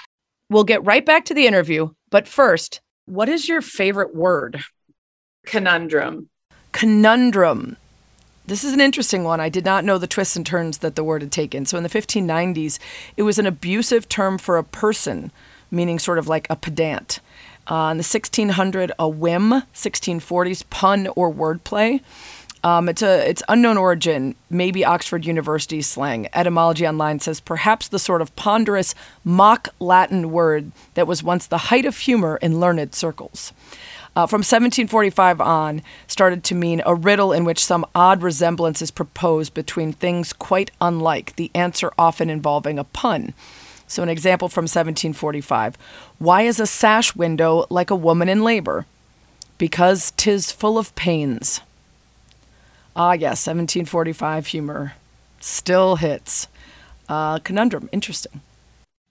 [0.52, 4.62] We'll get right back to the interview, but first, what is your favorite word?
[5.46, 6.28] conundrum.
[6.72, 7.78] conundrum.
[8.44, 9.40] This is an interesting one.
[9.40, 11.64] I did not know the twists and turns that the word had taken.
[11.64, 12.78] So in the 1590s,
[13.16, 15.32] it was an abusive term for a person,
[15.70, 17.20] meaning sort of like a pedant.
[17.66, 22.02] Uh, in the 1600, a whim, 1640s, pun or wordplay.
[22.64, 26.28] Um, it's a it's unknown origin, maybe Oxford University slang.
[26.32, 28.94] Etymology Online says perhaps the sort of ponderous
[29.24, 33.52] mock Latin word that was once the height of humor in learned circles
[34.14, 38.90] uh, from 1745 on started to mean a riddle in which some odd resemblance is
[38.90, 43.32] proposed between things quite unlike, the answer often involving a pun.
[43.86, 45.76] So, an example from 1745
[46.18, 48.86] Why is a sash window like a woman in labor?
[49.58, 51.60] Because 'tis full of pains.
[52.94, 54.94] Ah, yes, 1745 humor
[55.40, 56.46] still hits.
[57.08, 58.40] Uh, conundrum, interesting.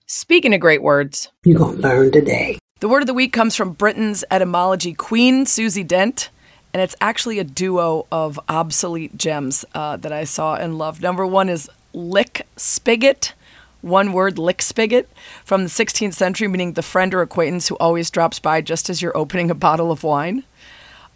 [0.06, 2.58] Speaking of great words, You're going to learn today.
[2.80, 6.30] the word of the week comes from Britain's etymology queen, Susie Dent,
[6.72, 11.02] and it's actually a duo of obsolete gems uh, that I saw and loved.
[11.02, 13.34] Number one is lick spigot,
[13.82, 15.08] one word, lick spigot,
[15.44, 19.02] from the 16th century, meaning the friend or acquaintance who always drops by just as
[19.02, 20.44] you're opening a bottle of wine.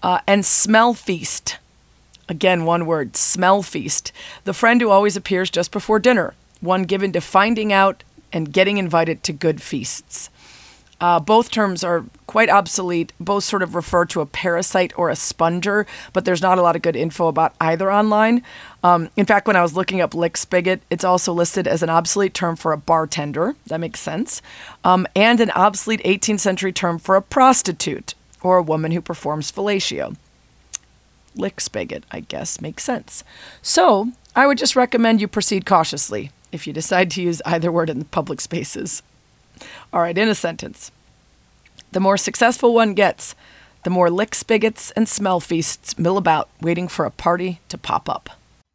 [0.03, 1.57] Uh, and smell feast,
[2.29, 4.13] again, one word, smell feast,
[4.45, 8.79] the friend who always appears just before dinner, one given to finding out and getting
[8.79, 10.31] invited to good feasts.
[11.01, 13.13] Uh, both terms are quite obsolete.
[13.21, 16.77] Both sort of refer to a parasite or a sponger, but there's not a lot
[16.77, 18.43] of good info about either online.
[18.83, 21.91] Um, in fact, when I was looking up lick spigot, it's also listed as an
[21.91, 23.55] obsolete term for a bartender.
[23.67, 24.41] That makes sense.
[24.85, 29.53] Um, and an obsolete 18th century term for a prostitute or a woman who performs
[29.53, 30.17] fellatio.
[31.37, 33.25] Lick spigot, I guess, makes sense.
[33.63, 37.91] So I would just recommend you proceed cautiously if you decide to use either word
[37.91, 39.03] in the public spaces.
[39.93, 40.91] All right, in a sentence.
[41.93, 43.35] The more successful one gets,
[43.85, 48.09] the more lick spigots and smell feasts mill about, waiting for a party to pop
[48.09, 48.31] up.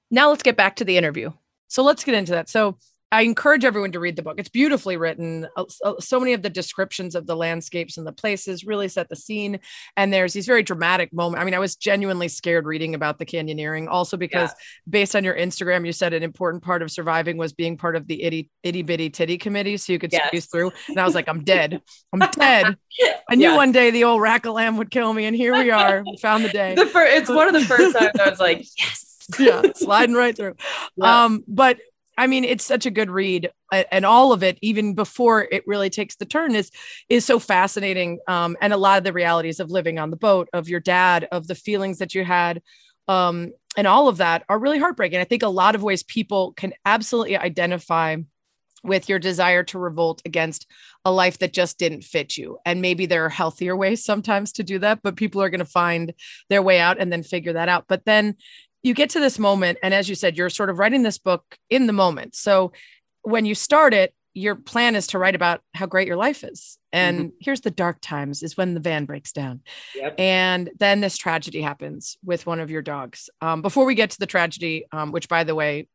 [0.09, 1.31] Now let's get back to the interview.
[1.67, 2.49] So let's get into that.
[2.49, 2.77] So
[3.11, 4.35] I encourage everyone to read the book.
[4.37, 5.47] It's beautifully written.
[5.55, 5.65] Uh,
[5.99, 9.59] so many of the descriptions of the landscapes and the places really set the scene.
[9.97, 11.41] And there's these very dramatic moments.
[11.41, 14.89] I mean, I was genuinely scared reading about the canyoneering, also because yeah.
[14.89, 18.07] based on your Instagram, you said an important part of surviving was being part of
[18.07, 20.27] the itty itty bitty titty committee, so you could yes.
[20.27, 20.71] squeeze through.
[20.87, 21.81] And I was like, I'm dead.
[22.13, 22.77] I'm dead.
[23.29, 25.69] I knew one day the old rack of lamb would kill me, and here we
[25.71, 26.03] are.
[26.05, 26.75] We found the day.
[26.75, 29.17] The fir- it's one of the first times I was like, yes.
[29.39, 30.55] yeah, sliding right through.
[30.97, 31.23] Yeah.
[31.23, 31.79] Um, but
[32.21, 33.49] I mean, it's such a good read,
[33.91, 36.69] and all of it, even before it really takes the turn, is
[37.09, 38.19] is so fascinating.
[38.27, 41.27] Um, and a lot of the realities of living on the boat, of your dad,
[41.31, 42.61] of the feelings that you had,
[43.07, 45.19] um, and all of that are really heartbreaking.
[45.19, 48.17] I think a lot of ways people can absolutely identify
[48.83, 50.67] with your desire to revolt against
[51.05, 52.59] a life that just didn't fit you.
[52.67, 55.65] And maybe there are healthier ways sometimes to do that, but people are going to
[55.65, 56.13] find
[56.49, 57.85] their way out and then figure that out.
[57.87, 58.35] But then
[58.83, 61.57] you get to this moment and as you said you're sort of writing this book
[61.69, 62.71] in the moment so
[63.23, 66.77] when you start it your plan is to write about how great your life is
[66.93, 67.29] and mm-hmm.
[67.39, 69.61] here's the dark times is when the van breaks down
[69.95, 70.15] yep.
[70.17, 74.19] and then this tragedy happens with one of your dogs um, before we get to
[74.19, 75.87] the tragedy um, which by the way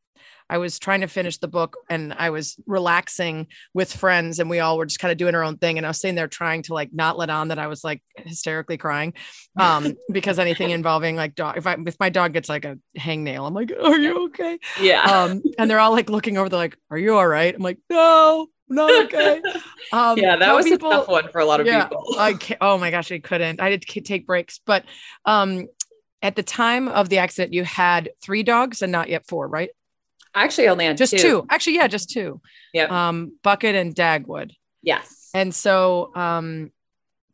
[0.48, 4.60] I was trying to finish the book and I was relaxing with friends and we
[4.60, 5.76] all were just kind of doing our own thing.
[5.76, 8.02] And I was sitting there trying to like not let on that I was like
[8.16, 9.14] hysterically crying.
[9.58, 13.46] Um, because anything involving like dog, if I, if my dog gets like a hangnail,
[13.46, 14.58] I'm like, are you okay?
[14.80, 15.02] Yeah.
[15.02, 17.54] Um, and they're all like looking over, they're like, are you all right?
[17.54, 19.42] I'm like, no, not okay.
[19.92, 22.04] Um, yeah, that was people, a tough one for a lot of yeah, people.
[22.18, 23.60] I can't, oh my gosh, I couldn't.
[23.60, 24.84] I did take breaks, but
[25.24, 25.68] um,
[26.22, 29.70] at the time of the accident, you had three dogs and not yet four, right?
[30.36, 31.18] Actually only just two.
[31.18, 31.46] two.
[31.48, 32.40] Actually, yeah, just two.
[32.72, 33.08] Yeah.
[33.08, 34.52] Um, Bucket and Dagwood.
[34.82, 35.30] Yes.
[35.34, 36.70] And so, um,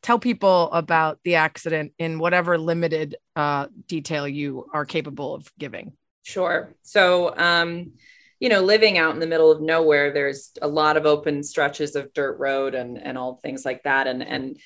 [0.03, 5.93] tell people about the accident in whatever limited uh, detail you are capable of giving.
[6.25, 6.75] Sure.
[6.83, 7.93] So, um,
[8.41, 11.95] you know, living out in the middle of nowhere, there's a lot of open stretches
[11.95, 14.07] of dirt road and and all things like that.
[14.07, 14.59] And and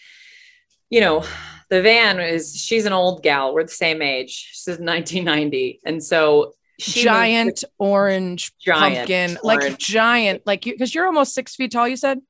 [0.89, 1.25] you know,
[1.69, 3.55] the van is she's an old gal.
[3.55, 4.31] We're the same age.
[4.31, 9.45] She's 1990, and so giant orange giant pumpkin, orange.
[9.45, 11.89] like giant, like you, because you're almost six feet tall.
[11.89, 12.21] You said.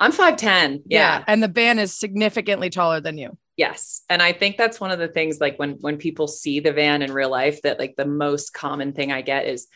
[0.00, 0.82] I'm five ten.
[0.86, 1.18] Yeah.
[1.18, 3.36] yeah, and the van is significantly taller than you.
[3.56, 5.40] Yes, and I think that's one of the things.
[5.40, 8.92] Like when when people see the van in real life, that like the most common
[8.92, 9.68] thing I get is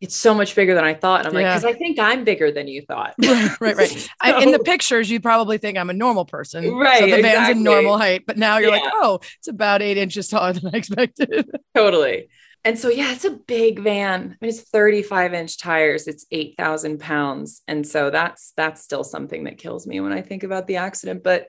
[0.00, 1.20] it's so much bigger than I thought.
[1.20, 1.52] And I'm yeah.
[1.52, 3.14] like, because I think I'm bigger than you thought.
[3.22, 3.76] right, right.
[3.76, 3.88] right.
[3.88, 6.74] so, I, in the pictures, you probably think I'm a normal person.
[6.74, 6.98] Right.
[6.98, 7.22] So the exactly.
[7.22, 8.82] van's in normal height, but now you're yeah.
[8.82, 11.48] like, oh, it's about eight inches taller than I expected.
[11.74, 12.28] totally
[12.64, 14.20] and so yeah it's a big van.
[14.20, 16.06] I mean, it's 35 inch tires.
[16.06, 17.62] It's 8000 pounds.
[17.68, 21.22] And so that's that's still something that kills me when i think about the accident.
[21.22, 21.48] But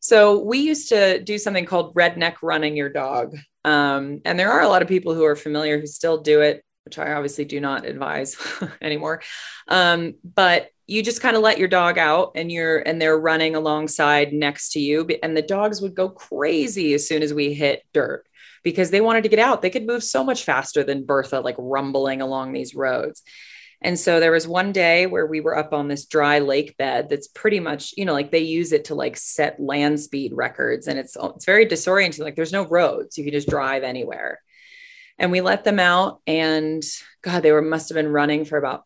[0.00, 3.34] so we used to do something called redneck running your dog.
[3.64, 6.64] Um, and there are a lot of people who are familiar who still do it
[6.84, 8.36] which i obviously do not advise
[8.82, 9.22] anymore.
[9.68, 13.56] Um, but you just kind of let your dog out and you're and they're running
[13.56, 15.08] alongside next to you.
[15.22, 18.26] And the dogs would go crazy as soon as we hit dirt
[18.64, 19.62] because they wanted to get out.
[19.62, 23.22] They could move so much faster than Bertha, like rumbling along these roads.
[23.82, 27.10] And so there was one day where we were up on this dry lake bed
[27.10, 30.88] that's pretty much, you know, like they use it to like set land speed records
[30.88, 33.18] and it's it's very disorienting like there's no roads.
[33.18, 34.40] You can just drive anywhere.
[35.18, 36.82] And we let them out and
[37.22, 38.84] god they were must have been running for about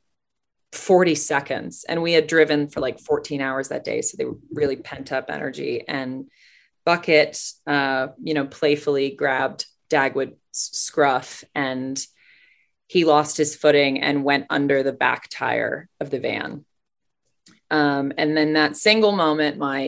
[0.73, 4.37] 40 seconds and we had driven for like 14 hours that day so they were
[4.53, 6.29] really pent up energy and
[6.89, 12.03] Bucket, uh, you know, playfully grabbed Dagwood's scruff and
[12.87, 16.65] he lost his footing and went under the back tire of the van.
[17.71, 19.81] Um, and then that single moment, my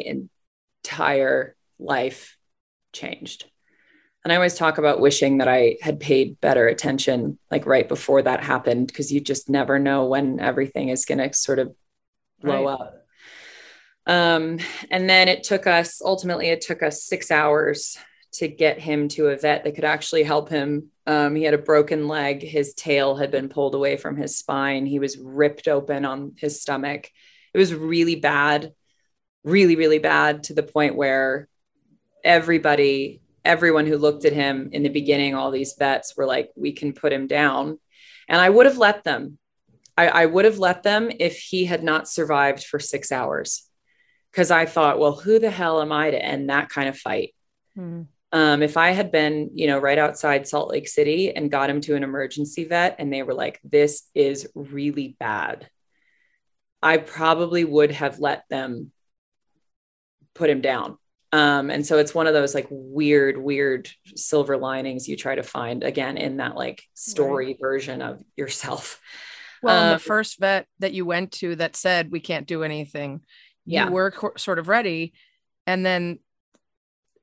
[0.85, 2.37] entire life
[2.93, 3.47] changed.
[4.23, 8.21] And I always talk about wishing that I had paid better attention, like right before
[8.21, 11.75] that happened, because you just never know when everything is going to sort of
[12.43, 12.73] blow right.
[12.75, 13.00] up.
[14.07, 14.59] Um,
[14.91, 17.97] and then it took us, ultimately, it took us six hours
[18.35, 20.91] to get him to a vet that could actually help him.
[21.07, 22.43] Um, he had a broken leg.
[22.43, 24.87] His tail had been pulled away from his spine.
[24.87, 27.11] He was ripped open on his stomach.
[27.53, 28.73] It was really bad.
[29.43, 31.49] really, really bad to the point where
[32.23, 36.73] everybody, everyone who looked at him in the beginning, all these vets were like, we
[36.73, 37.79] can put him down.
[38.29, 39.39] And I would have let them.
[39.97, 43.70] I, I would have let them if he had not survived for six hours.
[44.33, 47.35] Cause I thought, well, who the hell am I to end that kind of fight?
[47.75, 48.03] Hmm.
[48.33, 51.81] Um, if I had been, you know, right outside Salt Lake City and got him
[51.83, 55.69] to an emergency vet and they were like, this is really bad,
[56.81, 58.93] I probably would have let them
[60.35, 60.97] put him down.
[61.33, 65.43] Um, and so it's one of those like weird, weird silver linings you try to
[65.43, 67.59] find again in that like story right.
[67.61, 69.01] version of yourself.
[69.63, 73.21] Well, um, the first vet that you went to that said we can't do anything,
[73.71, 73.87] yeah.
[73.87, 75.13] you were co- sort of ready.
[75.67, 76.19] And then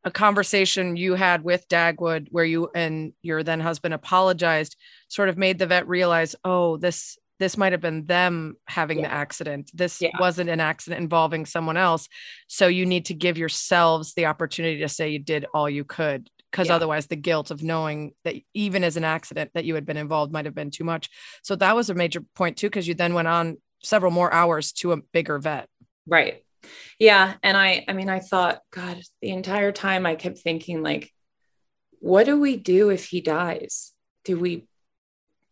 [0.03, 4.75] a conversation you had with Dagwood where you and your then husband apologized
[5.09, 9.07] sort of made the vet realize, oh, this this might have been them having yeah.
[9.07, 9.69] the accident.
[9.73, 10.09] This yeah.
[10.19, 12.07] wasn't an accident involving someone else.
[12.47, 16.29] So you need to give yourselves the opportunity to say you did all you could
[16.51, 16.75] because yeah.
[16.75, 20.31] otherwise the guilt of knowing that even as an accident that you had been involved
[20.31, 21.09] might have been too much.
[21.43, 24.71] So that was a major point too because you then went on several more hours
[24.71, 25.69] to a bigger vet.
[26.07, 26.43] Right.
[26.99, 31.11] Yeah, and I I mean I thought god the entire time I kept thinking like
[31.99, 33.93] what do we do if he dies?
[34.23, 34.67] Do we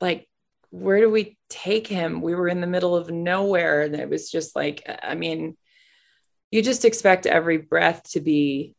[0.02, 0.28] like
[0.76, 2.22] where do we take him?
[2.22, 3.84] We were in the middle of nowhere.
[3.84, 5.56] And it was just like, I mean,
[6.52, 8.76] you just expect every breath to be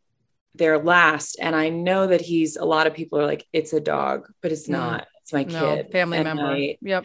[0.55, 1.37] their last.
[1.41, 4.53] And I know that he's a lot of people are like, it's a dog, but
[4.53, 4.73] it's mm.
[4.73, 5.07] not.
[5.23, 5.91] It's my no, kid.
[5.91, 6.47] Family and member.
[6.47, 7.05] I, yep.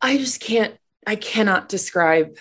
[0.00, 0.76] I just can't,
[1.06, 2.36] I cannot describe,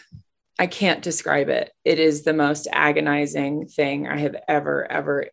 [0.59, 1.71] I can't describe it.
[1.83, 5.27] It is the most agonizing thing I have ever, ever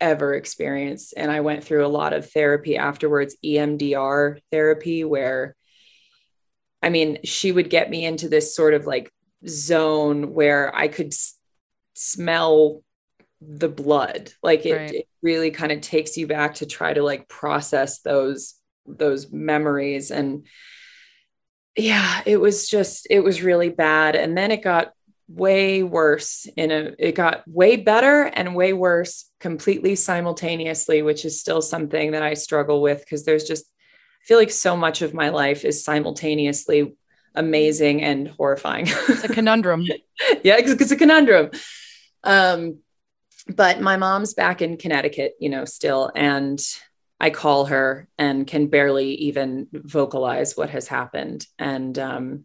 [0.00, 1.14] ever experienced.
[1.16, 5.54] And I went through a lot of therapy afterwards, EMDR therapy, where
[6.82, 9.12] I mean, she would get me into this sort of like
[9.46, 11.36] zone where I could s-
[11.92, 12.82] smell
[13.40, 14.32] the blood.
[14.42, 14.94] Like it, right.
[14.94, 18.54] it really kind of takes you back to try to like process those
[18.86, 20.46] those memories and
[21.80, 24.16] yeah it was just it was really bad.
[24.16, 24.92] And then it got
[25.28, 31.38] way worse in a it got way better and way worse completely simultaneously which is
[31.38, 35.14] still something that i struggle with because there's just i feel like so much of
[35.14, 36.96] my life is simultaneously
[37.34, 38.86] amazing and horrifying.
[38.88, 39.86] It's a conundrum.
[40.42, 41.50] Yeah it's, it's a conundrum.
[42.24, 42.78] Um
[43.48, 46.10] but my mom's back in connecticut you know still.
[46.14, 46.60] And
[47.20, 52.44] i call her and can barely even vocalize what has happened and um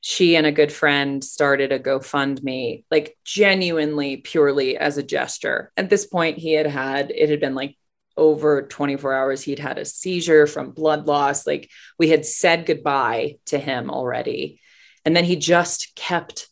[0.00, 5.72] she and a good friend started a GoFundMe, like genuinely purely as a gesture.
[5.76, 7.76] At this point, he had had, it had been like
[8.16, 9.42] over 24 hours.
[9.42, 11.46] He'd had a seizure from blood loss.
[11.46, 14.60] Like we had said goodbye to him already.
[15.04, 16.48] And then he just kept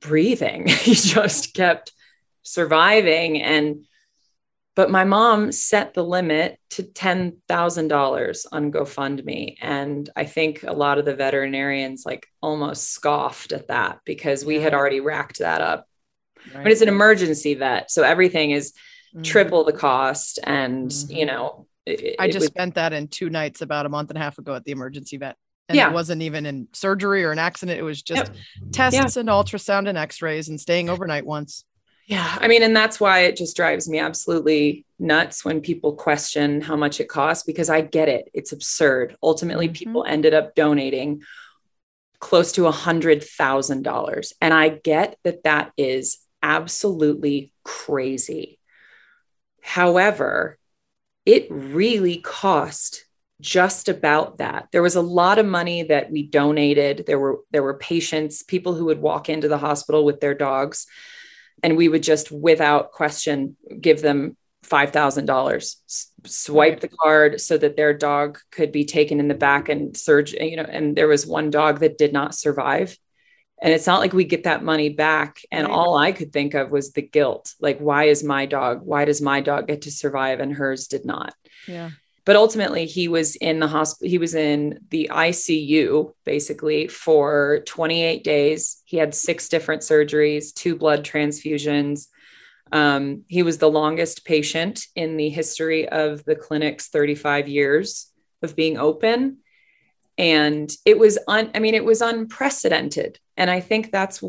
[0.00, 1.92] breathing, he just kept
[2.42, 3.42] surviving.
[3.42, 3.84] And
[4.76, 9.56] but my mom set the limit to $10,000 on GoFundMe.
[9.62, 14.60] And I think a lot of the veterinarians like almost scoffed at that because we
[14.60, 15.88] had already racked that up.
[16.54, 16.62] Right.
[16.62, 17.90] But it's an emergency vet.
[17.90, 18.72] So everything is
[19.14, 19.22] mm-hmm.
[19.22, 20.38] triple the cost.
[20.44, 21.16] And, mm-hmm.
[21.16, 24.18] you know, it, I just was, spent that in two nights about a month and
[24.18, 25.36] a half ago at the emergency vet.
[25.70, 25.88] And yeah.
[25.88, 27.78] it wasn't even in surgery or an accident.
[27.78, 28.72] It was just yep.
[28.72, 29.20] tests yeah.
[29.20, 31.64] and ultrasound and x rays and staying overnight once.
[32.06, 32.38] Yeah.
[32.40, 36.76] I mean, and that's why it just drives me absolutely nuts when people question how
[36.76, 38.30] much it costs because I get it.
[38.32, 39.16] It's absurd.
[39.22, 39.74] Ultimately, mm-hmm.
[39.74, 41.22] people ended up donating
[42.20, 44.32] close to a hundred thousand dollars.
[44.40, 48.60] And I get that that is absolutely crazy.
[49.60, 50.58] However,
[51.24, 53.04] it really cost
[53.40, 54.68] just about that.
[54.70, 57.04] There was a lot of money that we donated.
[57.04, 60.86] There were there were patients, people who would walk into the hospital with their dogs
[61.62, 65.76] and we would just without question give them $5000
[66.24, 70.32] swipe the card so that their dog could be taken in the back and surge
[70.32, 72.96] you know and there was one dog that did not survive.
[73.62, 76.70] And it's not like we get that money back and all i could think of
[76.70, 77.54] was the guilt.
[77.60, 81.04] Like why is my dog why does my dog get to survive and hers did
[81.04, 81.34] not?
[81.66, 81.90] Yeah
[82.26, 88.22] but ultimately he was in the hospital he was in the icu basically for 28
[88.22, 88.82] days.
[88.84, 92.08] He had six different surgeries two blood transfusions.
[92.72, 98.12] Um, he was the longest patient in the history of the clinic's 35 years
[98.42, 99.38] of being open.
[100.18, 103.20] And it was un, i mean it was unprecedented.
[103.36, 104.20] And i think that's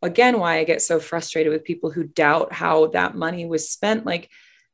[0.00, 4.06] again why i get so frustrated with people who doubt how that money was spent.
[4.06, 4.30] Like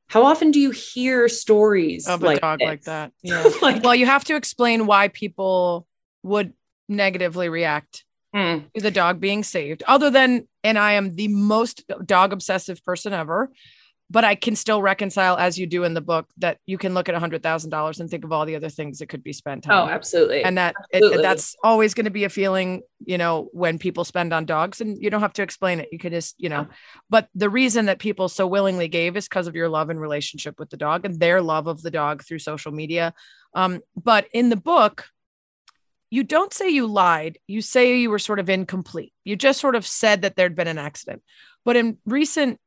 [0.08, 2.66] how often do you hear stories of like a dog this?
[2.66, 3.12] like that?
[3.22, 3.48] Yeah.
[3.62, 5.86] like, well, you have to explain why people
[6.22, 6.52] would
[6.88, 8.04] negatively react
[8.34, 8.70] Mm.
[8.74, 13.14] to the dog being saved, other than, and I am the most dog obsessive person
[13.14, 13.50] ever.
[14.10, 17.10] But I can still reconcile, as you do in the book, that you can look
[17.10, 19.34] at a hundred thousand dollars and think of all the other things that could be
[19.34, 20.42] spent Oh, absolutely.
[20.44, 24.32] and that it, that's always going to be a feeling, you know, when people spend
[24.32, 25.90] on dogs, and you don't have to explain it.
[25.92, 26.68] You can just, you know,
[27.10, 30.58] but the reason that people so willingly gave is because of your love and relationship
[30.58, 33.12] with the dog and their love of the dog through social media.
[33.54, 35.06] Um, but in the book,
[36.10, 37.36] you don't say you lied.
[37.46, 39.12] You say you were sort of incomplete.
[39.24, 41.22] You just sort of said that there'd been an accident.
[41.66, 42.58] But in recent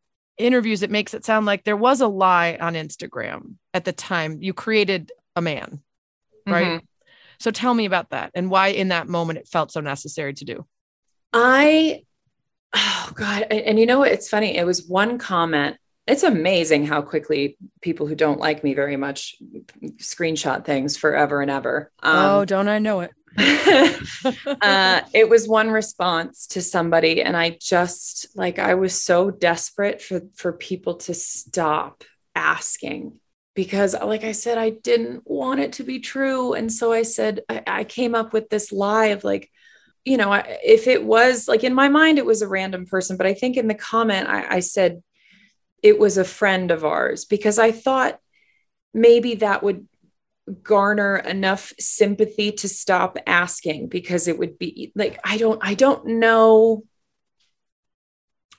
[0.42, 4.40] interviews, it makes it sound like there was a lie on Instagram at the time.
[4.42, 5.82] You created a man,
[6.46, 6.82] right?
[6.82, 6.82] Mhm.
[7.40, 10.46] So tell me about that and why in that moment it felt so necessary to
[10.46, 10.66] do.
[11.34, 12.04] I,
[12.74, 13.44] oh God.
[13.50, 14.12] And, you know what?
[14.12, 14.58] It's funny.
[14.58, 15.78] It was one comment.
[16.08, 19.38] It's amazing how quickly people who don't like me very much
[19.98, 21.92] screenshot things forever and ever.
[22.04, 23.12] oh, Um, don't I know it?
[23.38, 30.02] uh, it was one response to somebody, and I just like I was so desperate
[30.02, 32.04] for for people to stop
[32.36, 33.20] asking
[33.56, 37.42] because, like I said, I didn't want it to be true, and so I said
[37.48, 39.50] I, I came up with this lie of like,
[40.04, 43.16] you know, I, if it was like in my mind, it was a random person,
[43.16, 45.02] but I think in the comment I, I said
[45.82, 48.20] it was a friend of ours because I thought
[48.94, 49.88] maybe that would
[50.64, 56.06] garner enough sympathy to stop asking because it would be like I don't I don't
[56.20, 56.84] know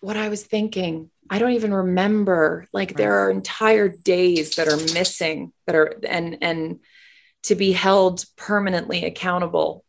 [0.01, 1.11] what I was thinking.
[1.31, 2.69] I don't even remember.
[2.73, 6.81] Like there are entire days that are missing that are and and
[7.45, 9.85] to be held permanently accountable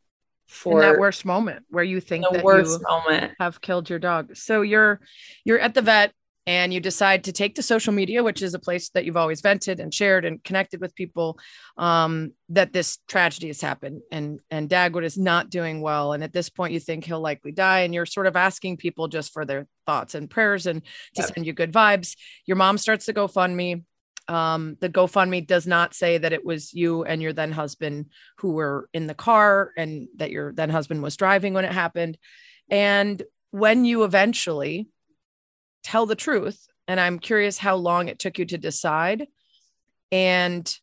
[0.48, 3.34] for in that worst moment where you think the that worst you moment.
[3.40, 4.36] have killed your dog.
[4.36, 5.00] So you're
[5.44, 6.14] you're at the vet
[6.46, 9.42] and you decide to take to social media, which is a place that you've always
[9.42, 11.40] vented and shared and connected with people.
[11.78, 16.14] Um, that this tragedy has happened and and Dagwood is not doing well.
[16.14, 19.08] And at this point, you think he'll likely die, and you're sort of asking people
[19.08, 20.84] just for their thoughts and prayers and
[21.16, 21.34] to Yep.
[21.34, 22.16] send you good vibes.
[22.46, 23.84] Your mom starts the GoFundMe.
[24.28, 28.06] Um, the GoFundMe does not say that it was you and your then husband
[28.38, 32.18] who were in the car and that your then husband was driving when it happened.
[32.70, 33.22] And
[33.52, 34.88] when you eventually
[35.84, 39.28] tell the truth, and I'm curious how long it took you to decide
[40.12, 40.74] and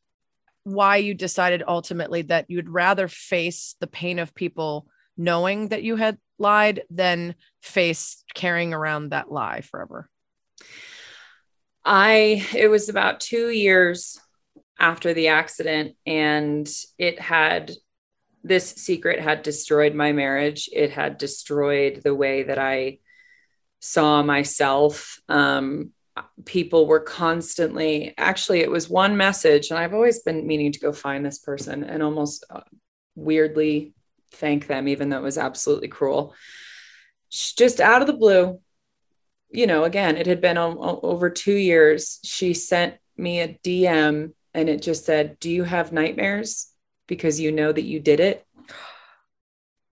[0.65, 4.87] why you decided ultimately that you'd rather face the pain of people
[5.17, 10.09] knowing that you had lied than face carrying around that lie forever.
[11.85, 14.21] I it was about 2 years
[14.79, 17.73] after the accident and it had
[18.43, 20.71] this secret had destroyed my marriage.
[20.73, 22.99] It had destroyed the way that I
[23.81, 25.20] saw myself.
[25.28, 25.91] Um,
[26.45, 30.93] people were constantly, actually, it was one message, and I've always been meaning to go
[30.93, 32.61] find this person and almost uh,
[33.14, 33.95] weirdly
[34.33, 36.35] thank them, even though it was absolutely cruel.
[37.31, 38.61] Just out of the blue,
[39.51, 42.20] you know, again, it had been o- o- over two years.
[42.24, 46.72] She sent me a DM and it just said, Do you have nightmares?
[47.07, 48.47] Because you know that you did it.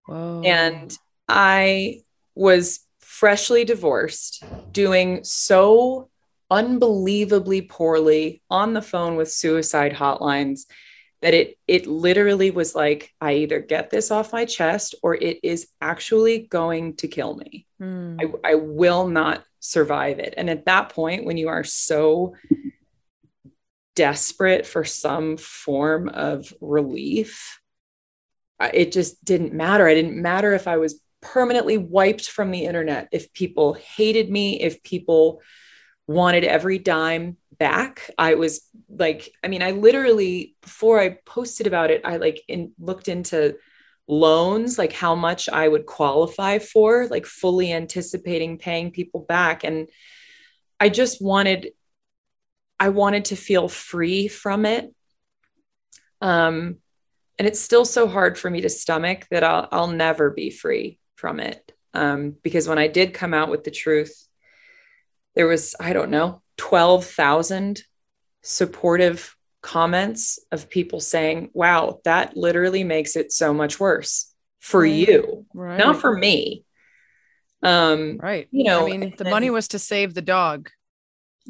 [0.07, 0.43] Whoa.
[0.45, 0.97] And
[1.29, 2.03] I
[2.35, 2.81] was
[3.19, 6.09] freshly divorced, doing so
[6.51, 10.67] unbelievably poorly on the phone with suicide hotlines
[11.21, 15.41] that it it literally was like I either get this off my chest or it
[15.43, 17.67] is actually going to kill me.
[17.81, 18.19] Hmm.
[18.21, 20.35] I, I will not survive it.
[20.37, 22.37] And at that point, when you are so
[23.97, 27.59] desperate for some form of relief,
[28.73, 29.89] it just didn't matter.
[29.89, 34.61] i didn't matter if I was permanently wiped from the internet, if people hated me,
[34.61, 35.43] if people
[36.07, 38.11] wanted every dime back.
[38.17, 42.73] I was like, I mean, I literally, before I posted about it, I like in,
[42.79, 43.57] looked into
[44.07, 49.65] loans, like how much I would qualify for, like fully anticipating paying people back.
[49.65, 49.89] And
[50.81, 51.73] I just wanted,
[52.81, 54.95] I wanted to feel free from it.
[56.23, 56.77] Um,
[57.39, 60.99] and it's still so hard for me to stomach that I'll, I'll never be free
[61.19, 61.73] from it.
[61.95, 64.27] Um, because when I did come out with the truth,
[65.35, 67.83] there was, I don't know, 12,000
[68.43, 74.95] supportive comments of people saying, wow, that literally makes it so much worse for Right.
[75.09, 75.79] you, right.
[75.79, 76.65] not for me.
[77.65, 78.47] Um, right.
[78.53, 80.71] you know, I mean, the and- money was to save the dog.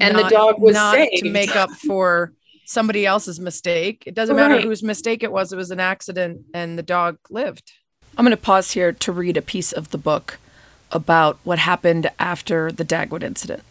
[0.00, 2.32] And the dog was not to make up for
[2.64, 4.04] somebody else's mistake.
[4.06, 5.52] It doesn't matter whose mistake it was.
[5.52, 7.72] It was an accident and the dog lived.
[8.18, 10.40] I'm going to pause here to read a piece of the book
[10.90, 13.62] about what happened after the Dagwood incident.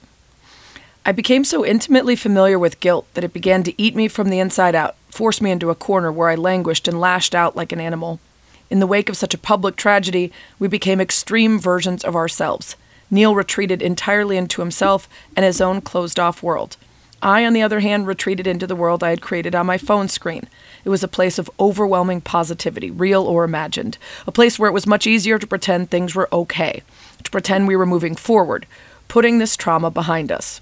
[1.05, 4.39] I became so intimately familiar with guilt that it began to eat me from the
[4.39, 7.81] inside out, force me into a corner where I languished and lashed out like an
[7.81, 8.21] animal.
[8.69, 12.77] In the wake of such a public tragedy, we became extreme versions of ourselves.
[13.11, 16.77] Neil retreated entirely into himself and his own closed off world.
[17.21, 20.07] I, on the other hand, retreated into the world I had created on my phone
[20.07, 20.47] screen.
[20.87, 23.97] It was a place of overwhelming positivity, real or imagined.
[24.25, 26.81] A place where it was much easier to pretend things were okay,
[27.25, 28.65] to pretend we were moving forward,
[29.09, 30.61] putting this trauma behind us.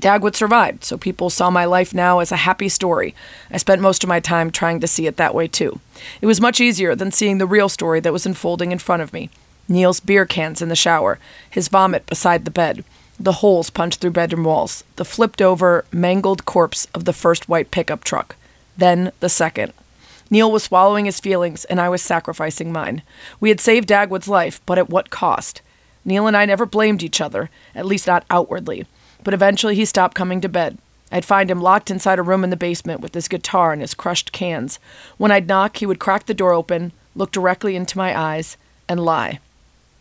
[0.00, 3.14] Dagwood survived, so people saw my life now as a happy story.
[3.50, 5.78] I spent most of my time trying to see it that way too.
[6.22, 9.12] It was much easier than seeing the real story that was unfolding in front of
[9.12, 9.28] me.
[9.68, 11.18] Neil's beer cans in the shower,
[11.50, 12.82] his vomit beside the bed,
[13.20, 17.70] the holes punched through bedroom walls, the flipped over, mangled corpse of the first white
[17.70, 18.36] pickup truck,
[18.76, 19.72] then the second.
[20.30, 23.02] Neil was swallowing his feelings, and I was sacrificing mine.
[23.40, 25.60] We had saved Dagwood's life, but at what cost?
[26.04, 28.86] Neil and I never blamed each other, at least not outwardly,
[29.22, 30.78] but eventually he stopped coming to bed.
[31.12, 33.94] I'd find him locked inside a room in the basement with his guitar and his
[33.94, 34.78] crushed cans.
[35.16, 38.56] When I'd knock, he would crack the door open, look directly into my eyes,
[38.88, 39.38] and lie.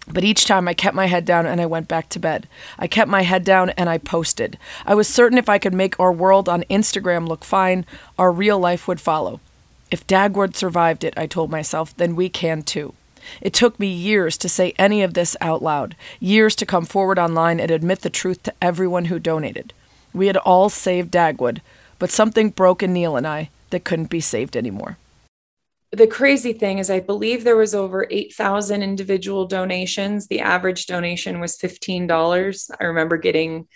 [0.08, 2.47] But each time I kept my head down and I went back to bed.
[2.78, 4.58] I kept my head down and I posted.
[4.86, 7.86] I was certain if I could make our world on Instagram look fine,
[8.20, 9.39] our real life would follow.
[9.91, 12.93] If Dagwood survived it, I told myself, then we can too.
[13.41, 17.18] It took me years to say any of this out loud, years to come forward
[17.18, 19.72] online and admit the truth to everyone who donated.
[20.14, 21.62] We had all saved Dagwood,
[21.97, 24.97] but something broke in Neil and I that couldn't be saved anymore
[25.94, 30.28] the crazy thing is, I believe there was over 8,000 individual donations.
[30.28, 32.72] The average donation was $15.
[32.80, 33.68] I remember getting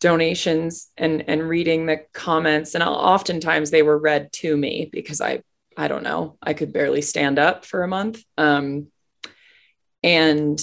[0.00, 5.42] donations and, and reading the comments, and oftentimes they were read to me because I,
[5.76, 8.22] I don't know, I could barely stand up for a month.
[8.38, 8.86] Um,
[10.02, 10.58] and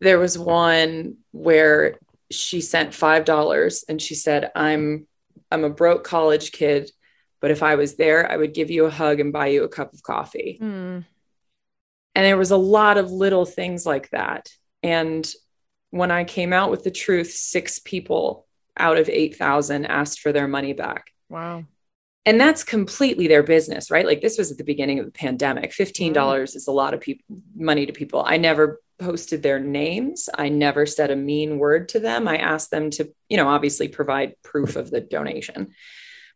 [0.00, 1.98] there was one where
[2.32, 5.06] she sent $5 and she said, I'm,
[5.52, 6.90] I'm a broke college kid
[7.40, 9.68] but if I was there, I would give you a hug and buy you a
[9.68, 10.58] cup of coffee.
[10.60, 11.04] Mm.
[12.14, 14.48] And there was a lot of little things like that.
[14.82, 15.28] And
[15.90, 20.48] when I came out with the truth, six people out of 8,000 asked for their
[20.48, 21.10] money back.
[21.28, 21.64] Wow.
[22.26, 24.06] And that's completely their business, right?
[24.06, 25.72] Like this was at the beginning of the pandemic.
[25.72, 26.56] $15 mm.
[26.56, 27.24] is a lot of people
[27.56, 28.22] money to people.
[28.24, 30.28] I never posted their names.
[30.36, 32.28] I never said a mean word to them.
[32.28, 35.72] I asked them to, you know, obviously provide proof of the donation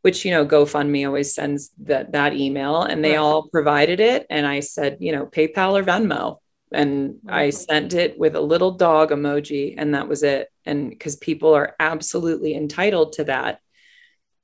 [0.05, 3.21] which you know GoFundMe always sends that that email, and they right.
[3.21, 4.27] all provided it.
[4.29, 6.41] And I said, you know, PayPal or Venmo,
[6.71, 10.51] and I sent it with a little dog emoji, and that was it.
[10.67, 13.61] And because people are absolutely entitled to that,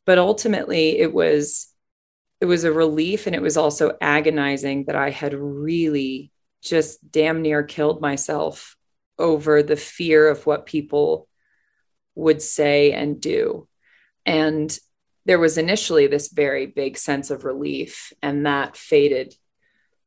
[0.06, 1.68] but ultimately it was
[2.40, 6.32] it was a relief, and it was also agonizing that I had really
[6.62, 8.76] just damn near killed myself
[9.18, 11.28] over the fear of what people
[12.14, 13.68] would say and do.
[14.24, 14.74] And
[15.26, 19.34] there was initially this very big sense of relief, and that faded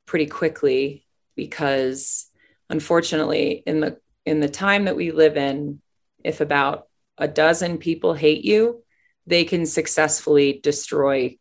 [0.05, 1.05] pretty quickly
[1.36, 2.30] because
[2.70, 5.82] unfortunately in the in the time that we live in
[6.24, 6.88] if about
[7.18, 8.84] a dozen people hate you
[9.26, 11.38] they can successfully destroy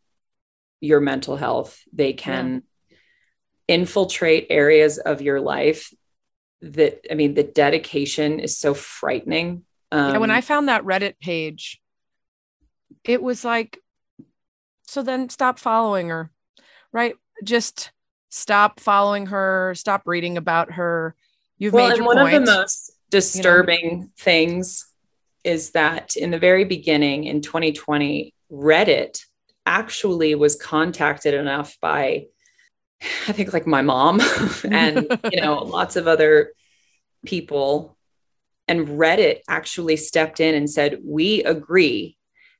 [0.80, 2.96] your mental health they can yeah.
[3.68, 5.92] infiltrate areas of your life
[6.60, 11.18] that i mean the dedication is so frightening um, yeah, when i found that reddit
[11.20, 11.81] page
[13.04, 13.78] it was like,
[14.86, 16.30] so then stop following her,
[16.92, 17.14] right?
[17.44, 17.92] Just
[18.30, 21.14] stop following her, stop reading about her.
[21.58, 22.34] You've well, made your one point.
[22.34, 24.06] of the most disturbing you know?
[24.18, 24.86] things
[25.44, 29.20] is that in the very beginning in 2020, Reddit
[29.66, 32.26] actually was contacted enough by,
[33.28, 34.20] I think, like my mom
[34.70, 36.52] and, you know, lots of other
[37.24, 37.96] people.
[38.68, 42.16] And Reddit actually stepped in and said, We agree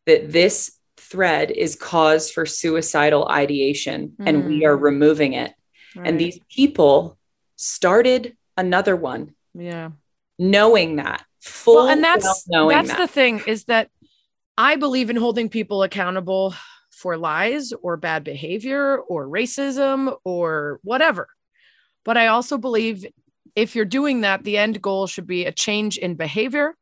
[0.07, 4.24] that this thread is cause for suicidal ideation mm.
[4.26, 4.84] and we are hmm.
[4.84, 5.53] removing it.
[5.94, 6.09] Right.
[6.09, 7.18] And these people
[7.57, 9.34] started another one.
[9.55, 9.90] Yeah.
[10.38, 12.98] Knowing that full well, and that's that's that.
[12.98, 13.90] the thing is that
[14.57, 16.55] I believe in holding people accountable
[16.90, 21.28] for lies or bad behavior or racism or whatever.
[22.05, 23.05] But I also believe
[23.55, 26.74] if you're doing that, the end goal should be a change in behavior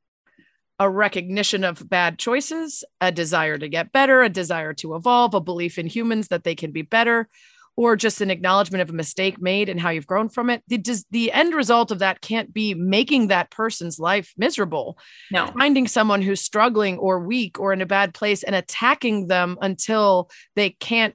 [0.81, 5.41] a recognition of bad choices, a desire to get better, a desire to evolve, a
[5.41, 7.29] belief in humans that they can be better,
[7.77, 10.63] or just an acknowledgement of a mistake made and how you've grown from it.
[10.69, 14.99] The, the end result of that can't be making that person's life miserable.
[15.31, 15.49] No.
[15.49, 20.31] Finding someone who's struggling or weak or in a bad place and attacking them until
[20.57, 21.15] they can't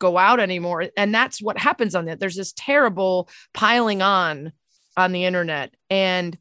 [0.00, 0.86] go out anymore.
[0.96, 2.18] And that's what happens on that.
[2.18, 4.52] There's this terrible piling on
[4.96, 5.72] on the internet.
[5.88, 6.36] And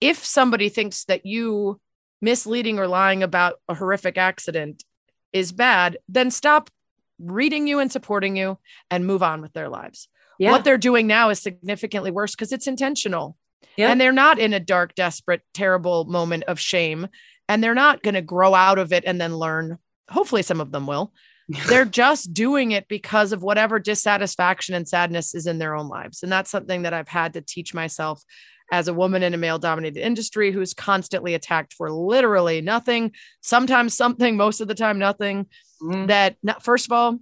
[0.00, 1.80] if somebody thinks that you
[2.20, 4.84] misleading or lying about a horrific accident
[5.32, 6.70] is bad, then stop
[7.18, 8.58] reading you and supporting you
[8.90, 10.08] and move on with their lives.
[10.38, 10.52] Yeah.
[10.52, 13.36] What they're doing now is significantly worse because it's intentional.
[13.76, 13.90] Yeah.
[13.90, 17.08] And they're not in a dark, desperate, terrible moment of shame.
[17.48, 19.78] And they're not going to grow out of it and then learn.
[20.10, 21.12] Hopefully, some of them will.
[21.68, 26.22] they're just doing it because of whatever dissatisfaction and sadness is in their own lives.
[26.22, 28.22] And that's something that I've had to teach myself
[28.70, 33.94] as a woman in a male dominated industry who's constantly attacked for literally nothing, sometimes
[33.94, 35.46] something, most of the time nothing.
[35.82, 36.08] Mhm.
[36.08, 37.18] That, not, first of all,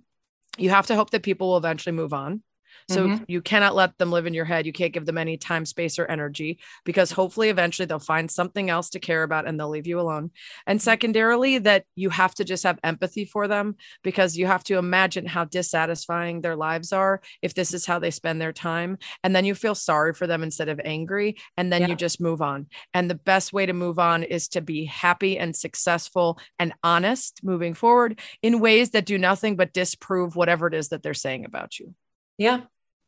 [0.58, 2.42] you have to hope that people will eventually move on.
[2.88, 3.24] So Mhm.
[3.26, 4.66] you cannot let them live in your head.
[4.66, 8.70] You can't give them any time, space, or energy because hopefully eventually they'll find something
[8.70, 10.30] else to care about and they'll leave you alone.
[10.66, 14.78] And secondarily, that you have to just have empathy for them because you have to
[14.78, 18.98] imagine how dissatisfying their lives are if this is how they spend their time.
[19.24, 21.36] And then you feel sorry for them instead of angry.
[21.56, 21.88] And then Yeah.
[21.88, 22.66] you just move on.
[22.94, 27.40] And the best way to move on is to be happy and successful and honest
[27.42, 31.44] moving forward in ways that do nothing but disprove whatever it is that they're saying
[31.44, 31.94] about you.
[32.38, 32.62] Yeah,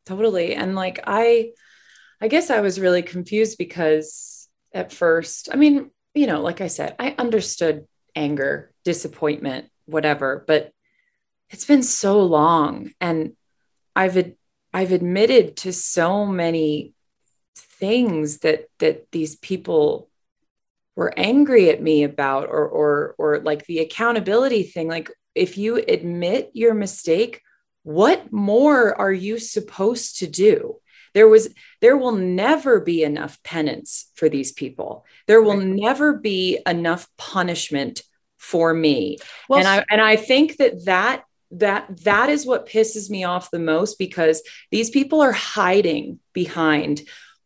[0.08, 0.54] totally.
[0.54, 1.52] And like I
[2.20, 6.66] I guess I was really confused because at first, I mean, you know, like I
[6.66, 7.86] said, I understood
[8.16, 10.72] anger, disappointment, whatever, but
[11.50, 13.34] it's been so long and
[13.94, 14.36] I've ad-
[14.72, 16.94] I've admitted to so many
[17.56, 20.10] things that that these people
[20.96, 25.76] were angry at me about or or or like the accountability thing like if you
[25.76, 27.40] admit your mistake
[27.88, 30.76] what more are you supposed to do?
[31.14, 31.48] There was
[31.80, 35.06] there will never be enough penance for these people.
[35.26, 38.02] There will never be enough punishment
[38.36, 39.16] for me.
[39.48, 43.50] Well, and i and i think that that that that is what pisses me off
[43.50, 47.00] the most because these people are hiding behind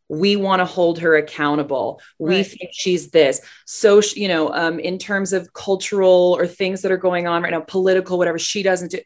[0.09, 1.99] we want to hold her accountable.
[2.18, 2.47] We Right.
[2.47, 3.40] think she's this.
[3.64, 7.53] So you know um, in terms of cultural or things that are going on right
[7.53, 8.99] now political whatever she doesn't do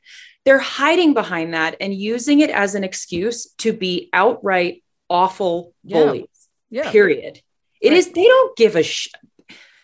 [0.47, 6.28] they're hiding behind that and using it as an excuse to be outright awful bullies
[6.70, 6.90] yeah.
[6.90, 7.40] period.
[7.80, 7.99] It Right.
[7.99, 8.12] is.
[8.12, 9.11] they don't give a sh-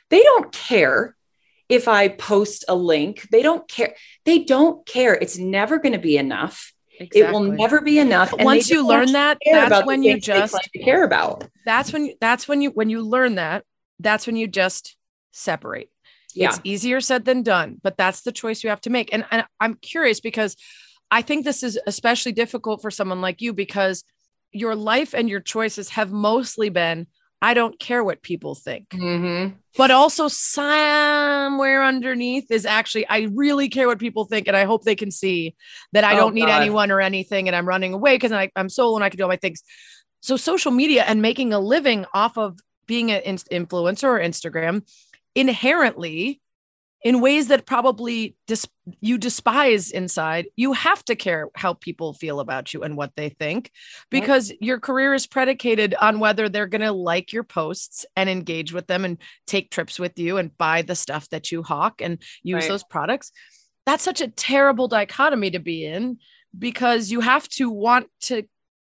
[0.08, 1.14] they don't care
[1.68, 3.28] if i post a link.
[3.30, 3.94] They don't care
[4.24, 5.14] they don't care.
[5.14, 6.72] It's never going to be enough.
[6.98, 11.02] It will never be enough and once you learn that, that's when you just care
[11.02, 11.44] about.
[11.66, 13.64] That's when you that's when you when you learn that
[13.98, 14.96] that's when you just
[15.32, 15.88] separate
[16.34, 19.24] yeah it's easier said than done but that's the choice you have to make and,
[19.30, 20.56] and i'm curious because
[21.10, 24.04] i think this is especially difficult for someone like you because
[24.52, 27.06] your life and your choices have mostly been
[27.40, 29.54] i don't care what people think Mhm.
[29.76, 34.84] but also somewhere underneath is actually i really care what people think and i hope
[34.84, 35.54] they can see
[35.92, 36.60] that i Oh, don't need God.
[36.62, 39.28] anyone or anything and i'm running away because i'm solo and i can do all
[39.28, 39.62] my things
[40.20, 44.82] so social media and making a living off of being an in- influencer or instagram
[45.34, 46.40] inherently
[47.04, 48.66] in ways that probably dis-
[49.00, 53.28] you despise inside you have to care how people feel about you and what they
[53.28, 53.70] think
[54.10, 58.72] because your career is predicated on whether they're going to like your posts and engage
[58.72, 62.22] with them and take trips with you and buy the stuff that you hawk and
[62.42, 62.68] use Right.
[62.68, 63.32] those products
[63.84, 66.18] that's such a terrible dichotomy to be in
[66.56, 68.44] because you have to want to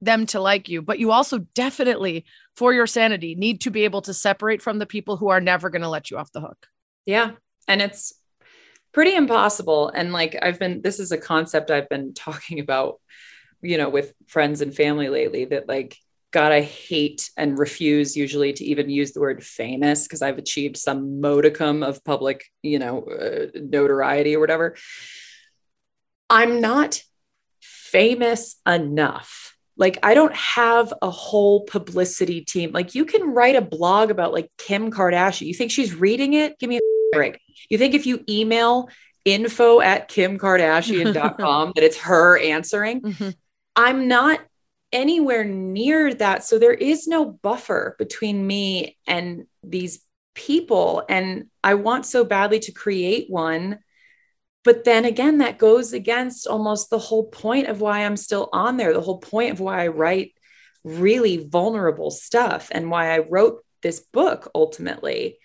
[0.00, 2.24] them to like you but you also definitely
[2.56, 5.70] for your sanity need to be able to separate from the people who are never
[5.70, 6.68] going to let you off the hook
[7.08, 7.30] Yeah.
[7.66, 8.12] And it's
[8.92, 9.88] pretty impossible.
[9.88, 13.00] And like I've been, this is a concept I've been talking about,
[13.62, 15.96] you know, with friends and family lately that like,
[16.30, 20.76] God, I hate and refuse usually to even use the word famous because I've achieved
[20.76, 24.76] some modicum of public, you know, uh, notoriety or whatever.
[26.28, 27.02] I'm not
[27.62, 29.56] famous enough.
[29.78, 32.72] Like, I don't have a whole publicity team.
[32.72, 35.46] Like, you can write a blog about like Kim Kardashian.
[35.46, 36.58] You think she's reading it?
[36.58, 36.80] Give me a
[37.12, 37.40] break.
[37.70, 38.90] You think if you email
[39.24, 43.02] info at kimkardashian.com that it's her answering?
[43.02, 43.30] Mm-hmm.
[43.76, 44.40] I'm not
[44.92, 46.44] anywhere near that.
[46.44, 50.00] So there is no buffer between me and these
[50.34, 51.04] people.
[51.08, 53.78] And I want so badly to create one.
[54.64, 58.76] But then again, that goes against almost the whole point of why I'm still on
[58.76, 60.32] there, the whole point of why I write
[60.84, 65.38] really vulnerable stuff and why I wrote this book ultimately.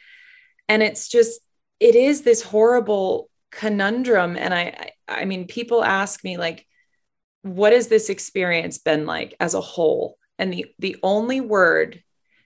[0.67, 1.41] And it's just,
[1.79, 4.35] it is this horrible conundrum.
[4.37, 6.65] And I, I, mean, people ask me, like,
[7.41, 10.17] what has this experience been like as a whole?
[10.39, 12.01] And the, the only word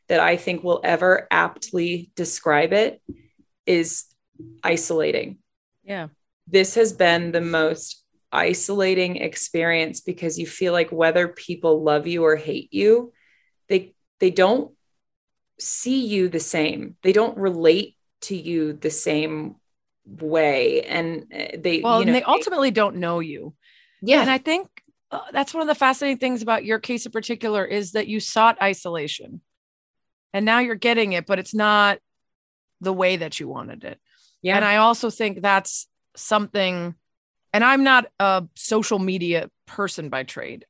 [0.10, 3.02] that I think will ever aptly describe it
[3.66, 4.06] is
[4.64, 5.38] isolating.
[5.84, 6.08] Yeah.
[6.48, 12.24] This has been the most isolating experience because you feel like whether people love you
[12.24, 13.14] or hate you,
[13.70, 14.72] they they don't
[15.60, 16.96] see you the same.
[17.04, 19.56] They don't relate to you the same
[20.06, 23.54] way and uh, they Well, you know and they ultimately don't know you.
[24.02, 24.70] yeah And I think
[25.12, 28.20] uh, that's one of the fascinating things about your case in particular is that you
[28.20, 29.42] sought isolation
[30.34, 32.00] and now you're getting it, but it's not
[32.82, 34.00] the way that you wanted it.
[34.42, 34.56] Yeah.
[34.56, 35.88] And I also think that's
[36.18, 36.96] something,
[37.54, 40.66] and I'm not a social media person by trade.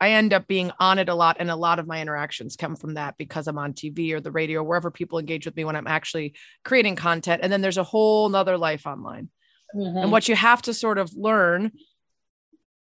[0.00, 2.74] I end up being on it a lot, and a lot of my interactions come
[2.74, 5.76] from that because I'm on TV or the radio, wherever people engage with me when
[5.76, 6.34] I'm actually
[6.64, 7.40] creating content.
[7.42, 9.28] And then there's a whole nother life online.
[9.76, 10.02] Mhm.
[10.02, 11.70] And what you have to sort of learn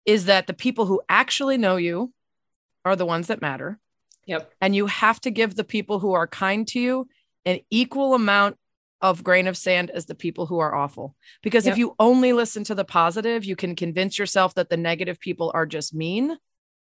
[0.04, 2.12] is that the people who actually know you
[2.84, 3.80] are the ones that matter.
[4.26, 4.52] Yep.
[4.60, 7.08] And you have to give the people who are kind to you
[7.44, 8.58] an equal amount
[9.02, 11.14] of grain of sand as the people who are awful.
[11.42, 11.72] Because Yep.
[11.72, 15.50] if you only listen to the positive, you can convince yourself that the negative people
[15.54, 16.36] are just mean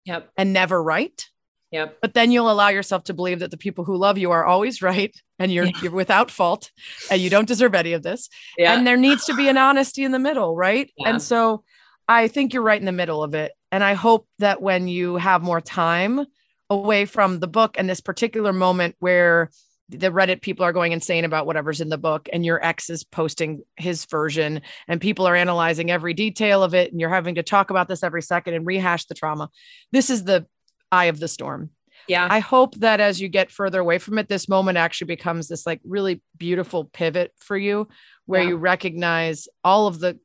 [0.05, 0.31] Yep.
[0.37, 1.29] and never right.
[1.73, 1.99] Yep.
[2.01, 4.81] But then you'll allow yourself to believe that the people who love you are always
[4.83, 5.73] right and you're Yeah.
[5.83, 6.71] you're without fault
[7.11, 8.75] and you don't deserve any of this Yeah.
[8.75, 11.09] and there needs to be an honesty in the middle right Yeah.
[11.11, 11.65] and so
[12.07, 15.17] i think you're right in the middle of it and i hope that when you
[15.17, 16.27] have more time
[16.71, 19.51] away from the book and this particular moment where
[19.91, 23.05] the reddit people are going insane about whatever's in the book and your ex is
[23.05, 27.43] posting his version and people are analyzing every detail of it and you're having to
[27.43, 29.49] talk about this every second and rehash the trauma
[29.93, 30.47] this is the
[30.91, 31.70] eye of the storm
[32.07, 32.28] yeah.
[32.30, 35.64] I hope that as you get further away from it, this moment actually becomes this
[35.66, 37.89] like really beautiful pivot for you
[38.26, 38.49] where Yeah.
[38.51, 40.18] you recognize all of the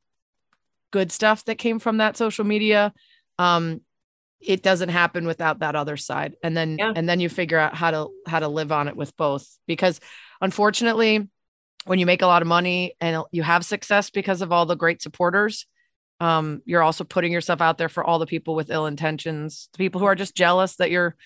[0.90, 2.92] good stuff that came from that social media.
[3.38, 3.80] Um,
[4.40, 6.34] it doesn't happen without that other side.
[6.42, 6.92] And then Yeah.
[6.96, 9.46] and then you figure out how to how to live on it with both.
[9.66, 10.00] Because
[10.40, 11.28] unfortunately,
[11.84, 14.76] when you make a lot of money and you have success because of all the
[14.76, 15.66] great supporters,
[16.20, 19.78] um, you're also putting yourself out there for all the people with ill intentions, the
[19.78, 21.16] people who are just jealous that you're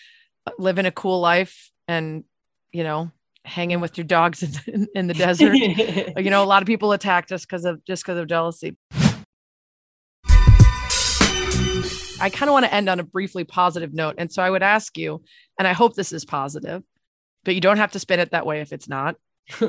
[0.47, 2.25] uh, living a cool life and
[2.73, 3.11] you know
[3.45, 5.55] hanging with your dogs in, in the desert
[6.17, 8.75] you know a lot of people attacked us because of just because of jealousy
[12.21, 14.62] i kind of want to end on a briefly positive note and so i would
[14.62, 15.23] ask you
[15.59, 16.83] and i hope this is positive
[17.45, 19.17] but you don't have to spin it that way if it's not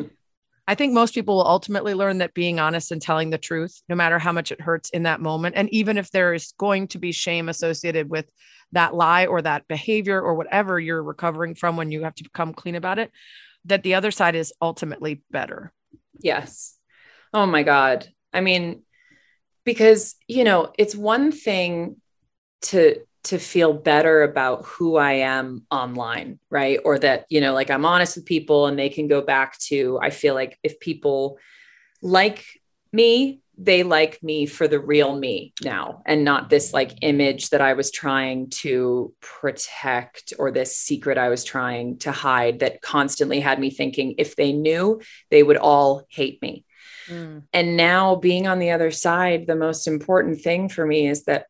[0.67, 3.95] i think most people will ultimately learn that being honest and telling the truth no
[3.95, 6.97] matter how much it hurts in that moment and even if there is going to
[6.97, 8.29] be shame associated with
[8.71, 12.53] that lie or that behavior or whatever you're recovering from when you have to become
[12.53, 13.11] clean about it
[13.63, 15.71] that the other side is ultimately better
[16.19, 16.77] Yes.
[17.33, 18.07] Oh my God.
[18.33, 18.83] I mean,
[19.63, 21.97] because, you know, it's one thing
[22.65, 26.79] to to feel better about who I am online, right?
[26.85, 29.99] Or that, you know, like I'm honest with people and they can go back to
[30.01, 31.39] I feel like if people
[32.03, 32.45] like
[32.93, 37.61] me, they like me for the real me now and not this like image that
[37.61, 43.39] I was trying to protect or this secret I was trying to hide that constantly
[43.39, 45.01] had me thinking if they knew,
[45.31, 46.65] they would all hate me.
[47.07, 47.43] Mm.
[47.53, 51.47] And now being on the other side, the most important thing for me is that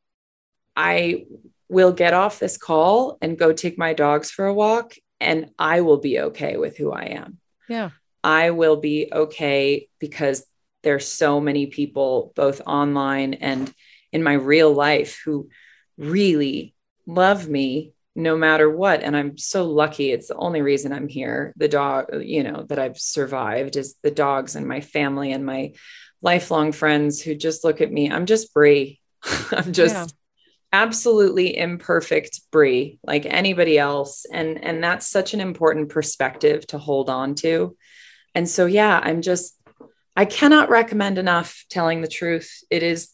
[0.76, 1.26] I
[1.70, 5.82] will get off this call and go take my dogs for a walk and I
[5.82, 7.40] will be okay with who I am.
[7.68, 7.90] yeah.
[8.24, 10.48] I will be okay because
[10.82, 13.72] there's so many people both online and
[14.12, 15.50] in my real life who
[15.98, 16.74] really
[17.06, 19.04] love me no matter what.
[19.04, 20.12] And I'm so lucky.
[20.12, 21.54] It's the only reason I'm here.
[21.58, 25.74] The dog you know that I've survived is the dogs and my family and my
[26.22, 28.10] lifelong friends who just look at me.
[28.10, 29.00] I'm just Brie.
[29.52, 30.16] I'm just.
[30.84, 37.10] Absolutely imperfect Brie like anybody else and and that's such an important perspective to hold
[37.10, 37.76] on to
[38.36, 39.58] and so, yeah, I'm just,
[40.16, 42.64] I cannot recommend enough telling the truth.
[42.70, 43.12] It is,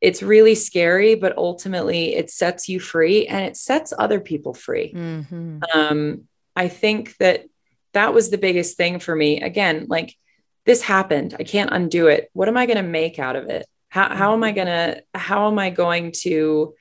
[0.00, 4.92] it's really scary, but ultimately it sets you free and it sets other people free.
[4.92, 5.62] Mhm.
[5.74, 7.46] Um, I think that
[7.94, 9.40] that was the biggest thing for me.
[9.40, 10.14] Again, like
[10.66, 12.28] this happened, I can't undo it.
[12.34, 13.66] What am I going to make out of it?
[13.94, 16.74] How, how am I going to, how am I going to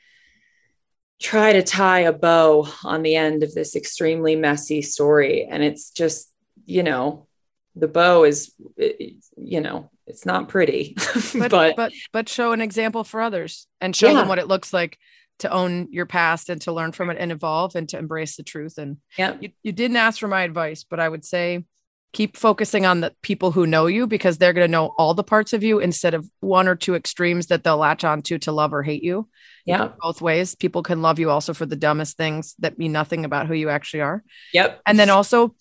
[1.21, 5.47] try to tie a bow on the end of this extremely messy story?
[5.49, 6.31] And it's just,
[6.65, 7.27] you know,
[7.75, 10.95] the bow is eh, you know it's not pretty
[11.39, 14.19] but, but, but but show an example for others and show Yeah.
[14.19, 14.99] them what it looks like
[15.39, 18.43] to own your past and to learn from it and evolve and to embrace the
[18.43, 21.65] truth and yeah you, you didn't ask for my advice but i would say
[22.13, 25.23] keep focusing on the people who know you because they're going to know all the
[25.23, 28.73] parts of you instead of one or two extremes that they'll latch onto to love
[28.73, 29.27] or hate you.
[29.65, 29.89] Yeah.
[30.01, 30.55] both ways.
[30.55, 33.69] People can love you also for the dumbest things that mean nothing about who you
[33.69, 34.23] actually are.
[34.53, 34.81] Yep.
[34.85, 35.55] And then also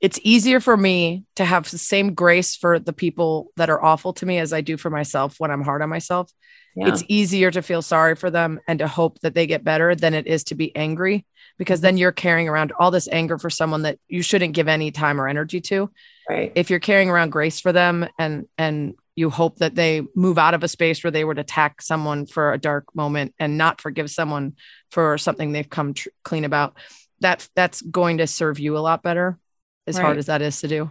[0.00, 4.12] it's easier for me to have the same grace for the people that are awful
[4.14, 6.30] to me as I do for myself when I'm hard on myself.
[6.76, 6.88] yeah.
[6.88, 10.14] It's easier to feel sorry for them and to hope that they get better than
[10.14, 11.26] it is to be angry
[11.58, 11.86] because mm-hmm.
[11.86, 15.20] then you're carrying around all this anger for someone that you shouldn't give any time
[15.20, 15.90] or energy to.
[16.28, 20.38] right If you're carrying around grace for them and and you hope that they move
[20.38, 23.80] out of a space where they would attack someone for a dark moment and not
[23.80, 24.54] forgive someone
[24.90, 26.76] for something they've come tr- clean about
[27.20, 29.38] that that's going to serve you a lot better
[29.86, 30.04] as right.
[30.04, 30.90] hard as that is to do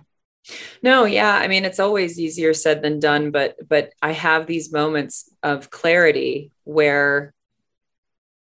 [0.81, 4.71] no yeah i mean it's always easier said than done but but i have these
[4.71, 7.32] moments of clarity where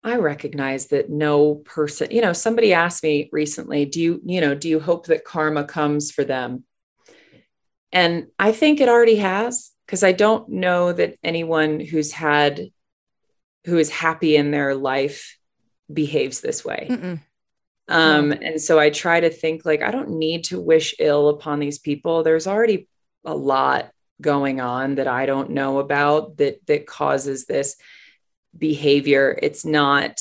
[0.04, 4.54] i recognize that no person you know somebody asked me recently do you you know
[4.54, 6.64] do you hope that karma comes for them
[7.92, 12.70] and i think it already has because i don't know that anyone who's had
[13.64, 15.38] who is happy in their life
[15.92, 17.20] behaves this way Mm-mm.
[17.88, 21.58] Um, and so I try to think like, I don't need to wish ill upon
[21.58, 22.22] these people.
[22.22, 22.88] There's already
[23.24, 23.90] a lot
[24.20, 27.76] going on that I don't know about that that causes this
[28.56, 29.38] behavior.
[29.40, 30.20] It's not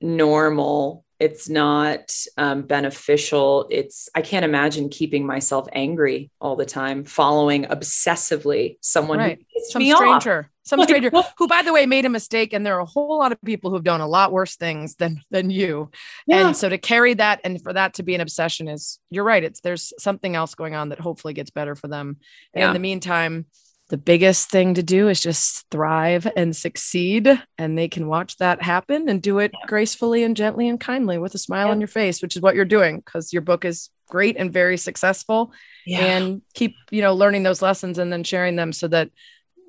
[0.00, 7.04] normal it's not um, beneficial it's i can't imagine keeping myself angry all the time
[7.04, 9.46] following obsessively someone right.
[9.68, 10.46] some stranger off.
[10.64, 13.30] some stranger who by the way made a mistake and there are a whole lot
[13.30, 15.88] of people who've done a lot worse things than than you
[16.26, 16.48] yeah.
[16.48, 19.44] and so to carry that and for that to be an obsession is you're right
[19.44, 22.16] it's there's something else going on that hopefully gets better for them
[22.52, 22.66] yeah.
[22.66, 23.46] in the meantime
[23.92, 27.28] the biggest thing to do is just thrive and succeed
[27.58, 31.34] and they can watch that happen and do it gracefully and gently and kindly with
[31.34, 31.72] a smile yeah.
[31.72, 34.78] on your face which is what you're doing because your book is great and very
[34.78, 35.52] successful.
[35.84, 35.98] Yeah.
[35.98, 39.10] and keep you know learning those lessons and then sharing them so that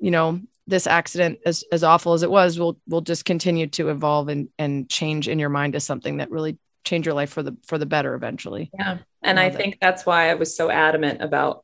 [0.00, 3.90] you know this accident as, as awful as it was will will just continue to
[3.90, 7.42] evolve and and change in your mind to something that really change your life for
[7.42, 8.70] the for the better eventually.
[8.72, 8.98] Yeah.
[9.22, 11.63] And i, I think that's why i was so adamant about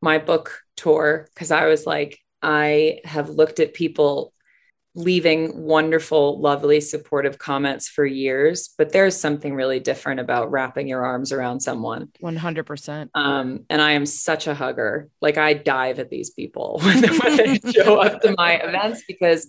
[0.00, 4.32] my book tour because I was like, I have looked at people
[4.96, 11.04] leaving wonderful, lovely, supportive comments for years, but there's something really different about wrapping your
[11.04, 12.08] arms around someone.
[12.20, 13.08] 100%.
[13.14, 15.08] Um, and I am such a hugger.
[15.20, 19.46] Like I dive at these people when, when they show up to my events because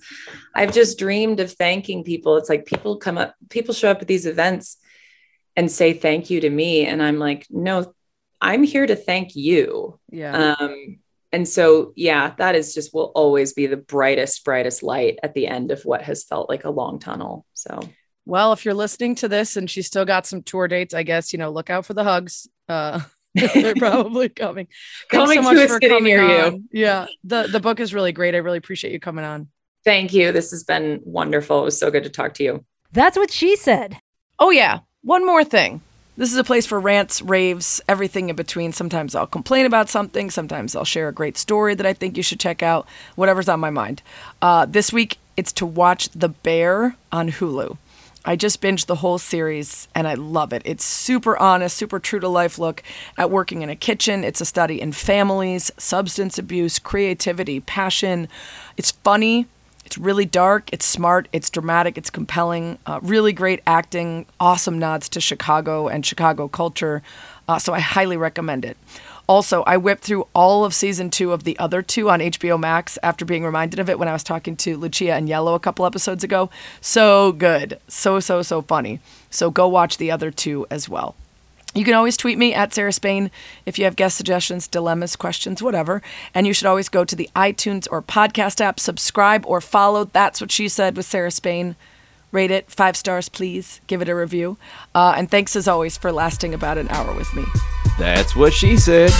[0.53, 2.37] I've just dreamed of thanking people.
[2.37, 4.77] It's like people come up, people show up at these events
[5.55, 6.85] and say thank you to me.
[6.85, 7.93] And I'm like, no,
[8.41, 9.99] I'm here to thank you.
[10.09, 10.55] Yeah.
[10.59, 10.99] Um,
[11.31, 15.47] and so, yeah, that is just will always be the brightest, brightest light at the
[15.47, 17.45] end of what has felt like a long tunnel.
[17.53, 17.79] So,
[18.25, 21.31] well, if you're listening to this and she's still got some tour dates, I guess,
[21.31, 22.47] you know, look out for the hugs.
[22.67, 23.01] Uh,
[23.33, 24.67] they're probably coming.
[25.09, 26.53] coming so much for coming near on.
[26.53, 26.63] you.
[26.73, 27.05] Yeah.
[27.23, 28.35] The, the book is really great.
[28.35, 29.47] I really appreciate you coming on.
[29.85, 30.31] Thank you.
[30.31, 31.61] This has been wonderful.
[31.61, 32.65] It was so good to talk to you.
[32.91, 33.97] That's what she said.
[34.37, 34.79] Oh, yeah.
[35.01, 35.81] One more thing.
[36.21, 38.73] This is a place for rants, raves, everything in between.
[38.73, 40.29] Sometimes I'll complain about something.
[40.29, 42.87] Sometimes I'll share a great story that I think you should check out.
[43.15, 44.03] Whatever's on my mind.
[44.39, 47.75] Uh, this week, it's to watch The Bear on Hulu.
[48.23, 50.61] I just binged the whole series and I love it.
[50.63, 52.83] It's super honest, super true to life look
[53.17, 54.23] at working in a kitchen.
[54.23, 58.27] It's a study in families, substance abuse, creativity, passion.
[58.77, 59.47] It's funny,
[59.91, 65.09] it's really dark, it's smart, it's dramatic, it's compelling, uh, really great acting, awesome nods
[65.09, 67.01] to Chicago and Chicago culture.
[67.45, 68.77] Uh, so I highly recommend it.
[69.27, 72.97] Also, I whipped through all of season two of the other two on HBO Max
[73.03, 76.23] after being reminded of it when I was talking to Lucia Aniello a couple episodes
[76.23, 76.49] ago.
[76.79, 77.77] So good.
[77.89, 79.01] So, so, so funny.
[79.29, 81.17] So go watch the other two as well.
[81.73, 83.31] You can always tweet me at Sarah Spain
[83.65, 86.01] if you have guest suggestions, dilemmas, questions, whatever.
[86.33, 90.05] And you should always go to the iTunes or podcast app, subscribe or follow.
[90.05, 91.75] That's what she said with Sarah Spain.
[92.31, 93.81] Rate it five stars, please.
[93.87, 94.57] Give it a review.
[94.95, 97.43] Uh, and thanks as always for lasting about an hour with me.
[97.99, 99.11] That's what she said.